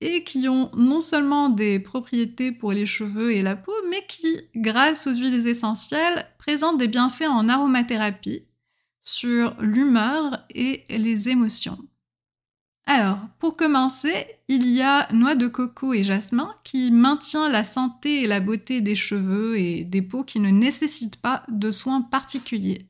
et 0.01 0.23
qui 0.23 0.47
ont 0.47 0.69
non 0.75 1.01
seulement 1.01 1.49
des 1.49 1.79
propriétés 1.79 2.51
pour 2.51 2.73
les 2.73 2.85
cheveux 2.85 3.33
et 3.33 3.41
la 3.41 3.55
peau, 3.55 3.73
mais 3.89 4.05
qui, 4.07 4.37
grâce 4.55 5.07
aux 5.07 5.15
huiles 5.15 5.47
essentielles, 5.47 6.27
présentent 6.37 6.77
des 6.77 6.87
bienfaits 6.87 7.27
en 7.27 7.49
aromathérapie 7.49 8.45
sur 9.05 9.55
l'humeur 9.61 10.43
et 10.49 10.83
les 10.89 11.29
émotions. 11.29 11.77
Alors, 12.87 13.19
pour 13.39 13.55
commencer, 13.55 14.25
il 14.47 14.67
y 14.67 14.81
a 14.81 15.07
noix 15.13 15.35
de 15.35 15.47
coco 15.47 15.93
et 15.93 16.03
jasmin 16.03 16.53
qui 16.63 16.91
maintient 16.91 17.49
la 17.49 17.63
santé 17.63 18.23
et 18.23 18.27
la 18.27 18.39
beauté 18.39 18.81
des 18.81 18.95
cheveux 18.95 19.57
et 19.57 19.83
des 19.83 20.01
peaux 20.01 20.23
qui 20.23 20.39
ne 20.39 20.49
nécessitent 20.49 21.21
pas 21.21 21.43
de 21.47 21.71
soins 21.71 22.01
particuliers. 22.01 22.87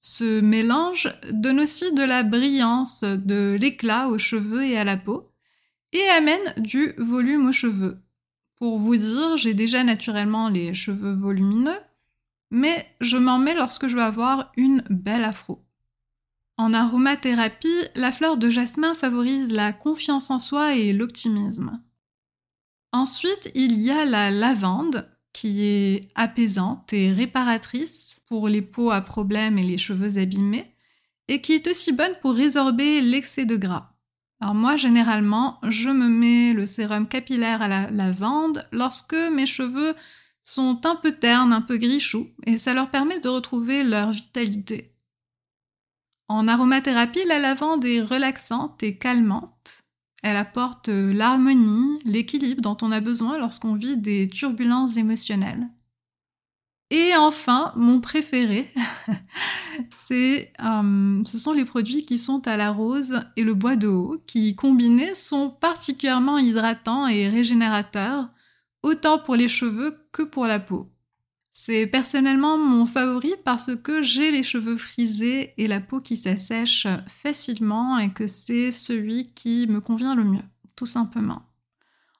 Ce 0.00 0.40
mélange 0.40 1.12
donne 1.32 1.60
aussi 1.60 1.92
de 1.92 2.04
la 2.04 2.22
brillance, 2.22 3.02
de 3.02 3.56
l'éclat 3.58 4.08
aux 4.08 4.18
cheveux 4.18 4.64
et 4.64 4.78
à 4.78 4.84
la 4.84 4.96
peau, 4.96 5.32
et 5.92 6.08
amène 6.10 6.54
du 6.58 6.94
volume 6.98 7.46
aux 7.46 7.52
cheveux. 7.52 7.98
Pour 8.56 8.78
vous 8.78 8.96
dire, 8.96 9.36
j'ai 9.36 9.52
déjà 9.52 9.82
naturellement 9.84 10.48
les 10.48 10.72
cheveux 10.72 11.12
volumineux, 11.12 11.78
mais 12.50 12.86
je 13.00 13.16
m'en 13.16 13.38
mets 13.38 13.54
lorsque 13.54 13.88
je 13.88 13.96
veux 13.96 14.02
avoir 14.02 14.52
une 14.56 14.82
belle 14.88 15.24
afro. 15.24 15.62
En 16.58 16.72
aromathérapie, 16.72 17.82
la 17.94 18.12
fleur 18.12 18.38
de 18.38 18.48
jasmin 18.48 18.94
favorise 18.94 19.52
la 19.52 19.72
confiance 19.72 20.30
en 20.30 20.38
soi 20.38 20.74
et 20.74 20.92
l'optimisme. 20.92 21.82
Ensuite, 22.92 23.50
il 23.54 23.78
y 23.78 23.90
a 23.90 24.06
la 24.06 24.30
lavande, 24.30 25.06
qui 25.34 25.66
est 25.66 26.08
apaisante 26.14 26.94
et 26.94 27.12
réparatrice 27.12 28.22
pour 28.26 28.48
les 28.48 28.62
peaux 28.62 28.90
à 28.90 29.02
problème 29.02 29.58
et 29.58 29.62
les 29.62 29.76
cheveux 29.76 30.16
abîmés, 30.18 30.74
et 31.28 31.42
qui 31.42 31.52
est 31.52 31.66
aussi 31.66 31.92
bonne 31.92 32.14
pour 32.22 32.32
résorber 32.32 33.02
l'excès 33.02 33.44
de 33.44 33.56
gras. 33.56 33.92
Alors 34.40 34.54
moi, 34.54 34.76
généralement, 34.76 35.58
je 35.62 35.90
me 35.90 36.08
mets 36.08 36.54
le 36.54 36.64
sérum 36.64 37.06
capillaire 37.06 37.60
à 37.60 37.68
la 37.68 37.90
lavande 37.90 38.66
lorsque 38.72 39.14
mes 39.14 39.46
cheveux 39.46 39.94
sont 40.46 40.86
un 40.86 40.96
peu 40.96 41.12
ternes, 41.12 41.52
un 41.52 41.60
peu 41.60 41.76
gris 41.76 42.00
chou, 42.00 42.28
et 42.46 42.56
ça 42.56 42.72
leur 42.72 42.90
permet 42.90 43.20
de 43.20 43.28
retrouver 43.28 43.82
leur 43.82 44.12
vitalité. 44.12 44.94
En 46.28 46.48
aromathérapie, 46.48 47.24
la 47.26 47.38
lavande 47.38 47.84
est 47.84 48.00
relaxante 48.00 48.82
et 48.82 48.96
calmante. 48.96 49.82
Elle 50.22 50.36
apporte 50.36 50.88
l'harmonie, 50.88 51.98
l'équilibre 52.04 52.62
dont 52.62 52.76
on 52.82 52.92
a 52.92 53.00
besoin 53.00 53.38
lorsqu'on 53.38 53.74
vit 53.74 53.96
des 53.96 54.28
turbulences 54.28 54.96
émotionnelles. 54.96 55.68
Et 56.90 57.16
enfin, 57.16 57.72
mon 57.74 58.00
préféré, 58.00 58.70
c'est, 59.96 60.52
euh, 60.62 61.22
ce 61.24 61.38
sont 61.38 61.52
les 61.52 61.64
produits 61.64 62.04
qui 62.04 62.18
sont 62.18 62.46
à 62.46 62.56
la 62.56 62.70
rose 62.70 63.20
et 63.36 63.42
le 63.42 63.54
bois 63.54 63.74
de 63.74 63.90
qui 64.26 64.54
combinés 64.54 65.16
sont 65.16 65.50
particulièrement 65.50 66.38
hydratants 66.38 67.08
et 67.08 67.28
régénérateurs, 67.28 68.28
autant 68.84 69.18
pour 69.18 69.34
les 69.34 69.48
cheveux 69.48 70.05
pour 70.22 70.46
la 70.46 70.60
peau. 70.60 70.90
C'est 71.52 71.86
personnellement 71.86 72.58
mon 72.58 72.84
favori 72.84 73.34
parce 73.44 73.74
que 73.76 74.02
j'ai 74.02 74.30
les 74.30 74.42
cheveux 74.42 74.76
frisés 74.76 75.54
et 75.56 75.66
la 75.66 75.80
peau 75.80 76.00
qui 76.00 76.16
s'assèche 76.16 76.86
facilement 77.08 77.98
et 77.98 78.12
que 78.12 78.26
c'est 78.26 78.70
celui 78.70 79.32
qui 79.32 79.66
me 79.66 79.80
convient 79.80 80.14
le 80.14 80.24
mieux, 80.24 80.44
tout 80.76 80.86
simplement. 80.86 81.42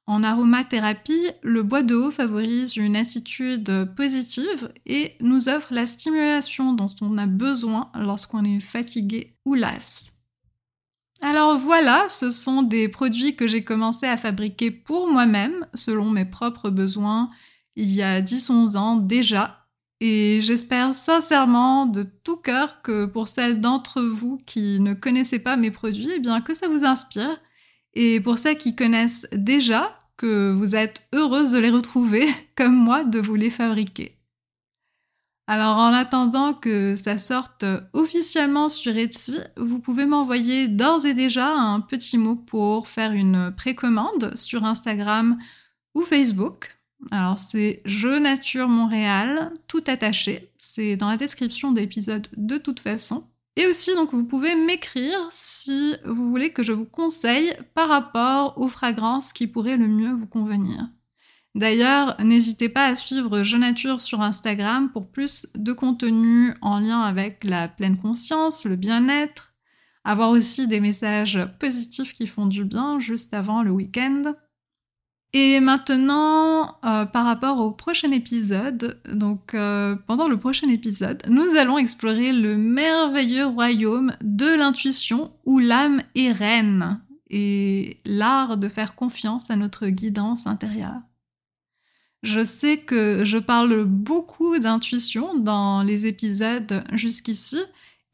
En 0.06 0.22
aromathérapie, 0.22 1.30
le 1.42 1.62
bois 1.62 1.82
de 1.82 1.94
haut 1.94 2.10
favorise 2.10 2.76
une 2.76 2.96
attitude 2.96 3.90
positive 3.96 4.72
et 4.86 5.14
nous 5.20 5.48
offre 5.48 5.74
la 5.74 5.84
stimulation 5.84 6.72
dont 6.72 6.94
on 7.00 7.18
a 7.18 7.26
besoin 7.26 7.90
lorsqu'on 7.94 8.44
est 8.44 8.60
fatigué 8.60 9.36
ou 9.44 9.54
las. 9.54 10.12
Alors 11.20 11.58
voilà, 11.58 12.08
ce 12.08 12.30
sont 12.30 12.62
des 12.62 12.88
produits 12.88 13.36
que 13.36 13.48
j'ai 13.48 13.64
commencé 13.64 14.06
à 14.06 14.16
fabriquer 14.16 14.70
pour 14.70 15.10
moi-même, 15.10 15.66
selon 15.74 16.10
mes 16.10 16.24
propres 16.24 16.70
besoins 16.70 17.30
il 17.76 17.92
y 17.92 18.02
a 18.02 18.20
10-11 18.20 18.76
ans 18.76 18.96
déjà. 18.96 19.66
Et 20.00 20.40
j'espère 20.42 20.94
sincèrement 20.94 21.86
de 21.86 22.02
tout 22.02 22.36
cœur 22.36 22.82
que 22.82 23.06
pour 23.06 23.28
celles 23.28 23.60
d'entre 23.60 24.02
vous 24.02 24.38
qui 24.44 24.80
ne 24.80 24.92
connaissaient 24.92 25.38
pas 25.38 25.56
mes 25.56 25.70
produits, 25.70 26.10
eh 26.16 26.18
bien 26.18 26.40
que 26.42 26.54
ça 26.54 26.68
vous 26.68 26.84
inspire. 26.84 27.40
Et 27.94 28.20
pour 28.20 28.38
celles 28.38 28.58
qui 28.58 28.76
connaissent 28.76 29.26
déjà, 29.32 29.98
que 30.16 30.52
vous 30.52 30.74
êtes 30.74 31.06
heureuse 31.12 31.52
de 31.52 31.58
les 31.58 31.70
retrouver, 31.70 32.26
comme 32.56 32.74
moi, 32.74 33.04
de 33.04 33.18
vous 33.18 33.34
les 33.34 33.50
fabriquer. 33.50 34.12
Alors 35.48 35.76
en 35.76 35.92
attendant 35.92 36.54
que 36.54 36.96
ça 36.96 37.18
sorte 37.18 37.64
officiellement 37.92 38.68
sur 38.68 38.96
Etsy, 38.96 39.38
vous 39.56 39.78
pouvez 39.78 40.04
m'envoyer 40.04 40.66
d'ores 40.66 41.06
et 41.06 41.14
déjà 41.14 41.48
un 41.54 41.80
petit 41.80 42.18
mot 42.18 42.34
pour 42.34 42.88
faire 42.88 43.12
une 43.12 43.54
précommande 43.56 44.36
sur 44.36 44.64
Instagram 44.64 45.38
ou 45.94 46.02
Facebook. 46.02 46.75
Alors 47.10 47.38
c'est 47.38 47.82
Je 47.84 48.08
Nature 48.08 48.68
Montréal, 48.68 49.52
tout 49.68 49.84
attaché. 49.86 50.50
C'est 50.58 50.96
dans 50.96 51.08
la 51.08 51.16
description 51.16 51.72
de 51.72 51.80
l'épisode 51.80 52.28
de 52.36 52.58
toute 52.58 52.80
façon. 52.80 53.24
Et 53.58 53.66
aussi, 53.66 53.94
donc, 53.94 54.12
vous 54.12 54.24
pouvez 54.24 54.54
m'écrire 54.54 55.18
si 55.30 55.96
vous 56.04 56.28
voulez 56.30 56.50
que 56.50 56.62
je 56.62 56.72
vous 56.72 56.84
conseille 56.84 57.54
par 57.74 57.88
rapport 57.88 58.58
aux 58.58 58.68
fragrances 58.68 59.32
qui 59.32 59.46
pourraient 59.46 59.78
le 59.78 59.88
mieux 59.88 60.12
vous 60.12 60.26
convenir. 60.26 60.90
D'ailleurs, 61.54 62.22
n'hésitez 62.22 62.68
pas 62.68 62.84
à 62.84 62.96
suivre 62.96 63.42
Je 63.42 63.56
Nature 63.56 64.02
sur 64.02 64.20
Instagram 64.20 64.90
pour 64.92 65.10
plus 65.10 65.46
de 65.54 65.72
contenu 65.72 66.52
en 66.60 66.80
lien 66.80 67.00
avec 67.00 67.44
la 67.44 67.66
pleine 67.66 67.96
conscience, 67.96 68.66
le 68.66 68.76
bien-être, 68.76 69.54
avoir 70.04 70.28
aussi 70.28 70.68
des 70.68 70.80
messages 70.80 71.40
positifs 71.58 72.12
qui 72.12 72.26
font 72.26 72.44
du 72.44 72.66
bien 72.66 72.98
juste 73.00 73.32
avant 73.32 73.62
le 73.62 73.70
week-end. 73.70 74.34
Et 75.32 75.60
maintenant, 75.60 76.78
euh, 76.84 77.04
par 77.04 77.26
rapport 77.26 77.58
au 77.58 77.70
prochain 77.70 78.10
épisode, 78.10 79.00
donc 79.12 79.54
euh, 79.54 79.96
pendant 80.06 80.28
le 80.28 80.38
prochain 80.38 80.68
épisode, 80.70 81.22
nous 81.28 81.56
allons 81.56 81.78
explorer 81.78 82.32
le 82.32 82.56
merveilleux 82.56 83.46
royaume 83.46 84.12
de 84.22 84.46
l'intuition 84.56 85.32
où 85.44 85.58
l'âme 85.58 86.00
est 86.14 86.32
reine 86.32 87.00
et 87.28 88.00
l'art 88.04 88.56
de 88.56 88.68
faire 88.68 88.94
confiance 88.94 89.50
à 89.50 89.56
notre 89.56 89.88
guidance 89.88 90.46
intérieure. 90.46 91.02
Je 92.22 92.44
sais 92.44 92.78
que 92.78 93.24
je 93.24 93.38
parle 93.38 93.84
beaucoup 93.84 94.58
d'intuition 94.58 95.34
dans 95.36 95.82
les 95.82 96.06
épisodes 96.06 96.82
jusqu'ici, 96.92 97.60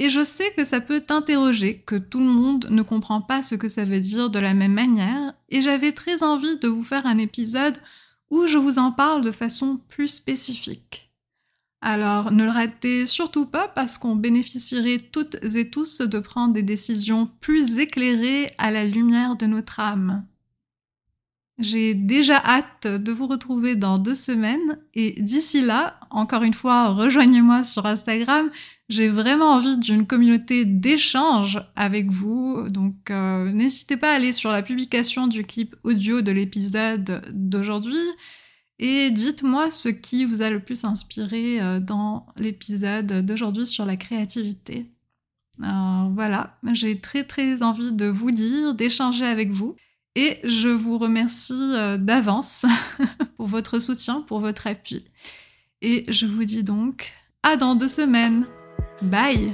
et 0.03 0.11
je 0.11 0.25
sais 0.25 0.53
que 0.57 0.65
ça 0.65 0.81
peut 0.81 0.99
t'interroger, 0.99 1.79
que 1.87 1.95
tout 1.95 2.19
le 2.19 2.27
monde 2.27 2.67
ne 2.71 2.83
comprend 2.83 3.21
pas 3.21 3.41
ce 3.41 3.55
que 3.55 3.69
ça 3.69 3.85
veut 3.85 4.01
dire 4.01 4.31
de 4.31 4.41
la 4.41 4.53
même 4.53 4.73
manière, 4.73 5.33
et 5.49 5.63
j'avais 5.63 5.93
très 5.93 6.25
envie 6.25 6.59
de 6.59 6.67
vous 6.67 6.83
faire 6.83 7.07
un 7.07 7.19
épisode 7.19 7.79
où 8.29 8.49
je 8.49 8.59
vous 8.59 8.81
en 8.81 8.91
parle 8.91 9.23
de 9.23 9.31
façon 9.31 9.79
plus 9.89 10.09
spécifique. 10.09 11.13
Alors 11.81 12.33
ne 12.33 12.43
le 12.43 12.51
ratez 12.51 13.07
surtout 13.07 13.47
pas 13.47 13.69
parce 13.69 13.97
qu'on 13.97 14.17
bénéficierait 14.17 14.99
toutes 14.99 15.37
et 15.55 15.71
tous 15.71 16.01
de 16.01 16.19
prendre 16.19 16.53
des 16.53 16.65
décisions 16.65 17.31
plus 17.41 17.79
éclairées 17.79 18.51
à 18.59 18.73
la 18.73 18.85
lumière 18.85 19.37
de 19.37 19.47
notre 19.47 19.79
âme. 19.79 20.27
J'ai 21.59 21.95
déjà 21.95 22.43
hâte 22.45 22.89
de 22.89 23.13
vous 23.13 23.29
retrouver 23.29 23.77
dans 23.77 23.99
deux 23.99 24.17
semaines 24.17 24.81
et 24.95 25.23
d'ici 25.23 25.61
là, 25.61 26.01
encore 26.13 26.43
une 26.43 26.55
fois, 26.55 26.91
rejoignez-moi 26.91 27.65
sur 27.65 27.87
Instagram. 27.87 28.49
J'ai 28.89 29.09
vraiment 29.09 29.53
envie 29.53 29.77
d'une 29.77 30.07
communauté 30.07 30.65
d'échange 30.65 31.61
avec 31.77 32.11
vous, 32.11 32.69
donc 32.69 33.11
euh, 33.11 33.51
n'hésitez 33.51 33.97
pas 33.97 34.13
à 34.13 34.17
aller 34.17 34.33
sur 34.33 34.51
la 34.51 34.63
publication 34.63 35.27
du 35.27 35.45
clip 35.45 35.75
audio 35.83 36.21
de 36.21 36.31
l'épisode 36.31 37.23
d'aujourd'hui 37.33 38.05
et 38.79 39.11
dites-moi 39.11 39.71
ce 39.71 39.89
qui 39.89 40.25
vous 40.25 40.43
a 40.43 40.51
le 40.51 40.61
plus 40.61 40.85
inspiré 40.85 41.61
euh, 41.61 41.81
dans 41.81 42.27
l'épisode 42.37 43.25
d'aujourd'hui 43.25 43.67
sur 43.67 43.87
la 43.87 43.97
créativité. 43.97 44.91
voilà, 45.59 46.59
j'ai 46.73 47.01
très 47.01 47.25
très 47.25 47.63
envie 47.63 47.93
de 47.93 48.07
vous 48.07 48.29
lire, 48.29 48.75
d'échanger 48.75 49.25
avec 49.25 49.51
vous. 49.51 49.77
Et 50.15 50.41
je 50.45 50.69
vous 50.69 50.99
remercie 50.99 51.73
euh, 51.75 51.97
d'avance 51.97 52.67
pour 53.37 53.47
votre 53.47 53.81
soutien, 53.81 54.21
pour 54.21 54.41
votre 54.41 54.67
appui. 54.67 55.05
Et 55.83 56.05
je 56.09 56.27
vous 56.27 56.45
dis 56.45 56.63
donc 56.63 57.13
à 57.43 57.57
dans 57.57 57.75
deux 57.75 57.89
semaines. 57.89 58.47
Bye 59.03 59.53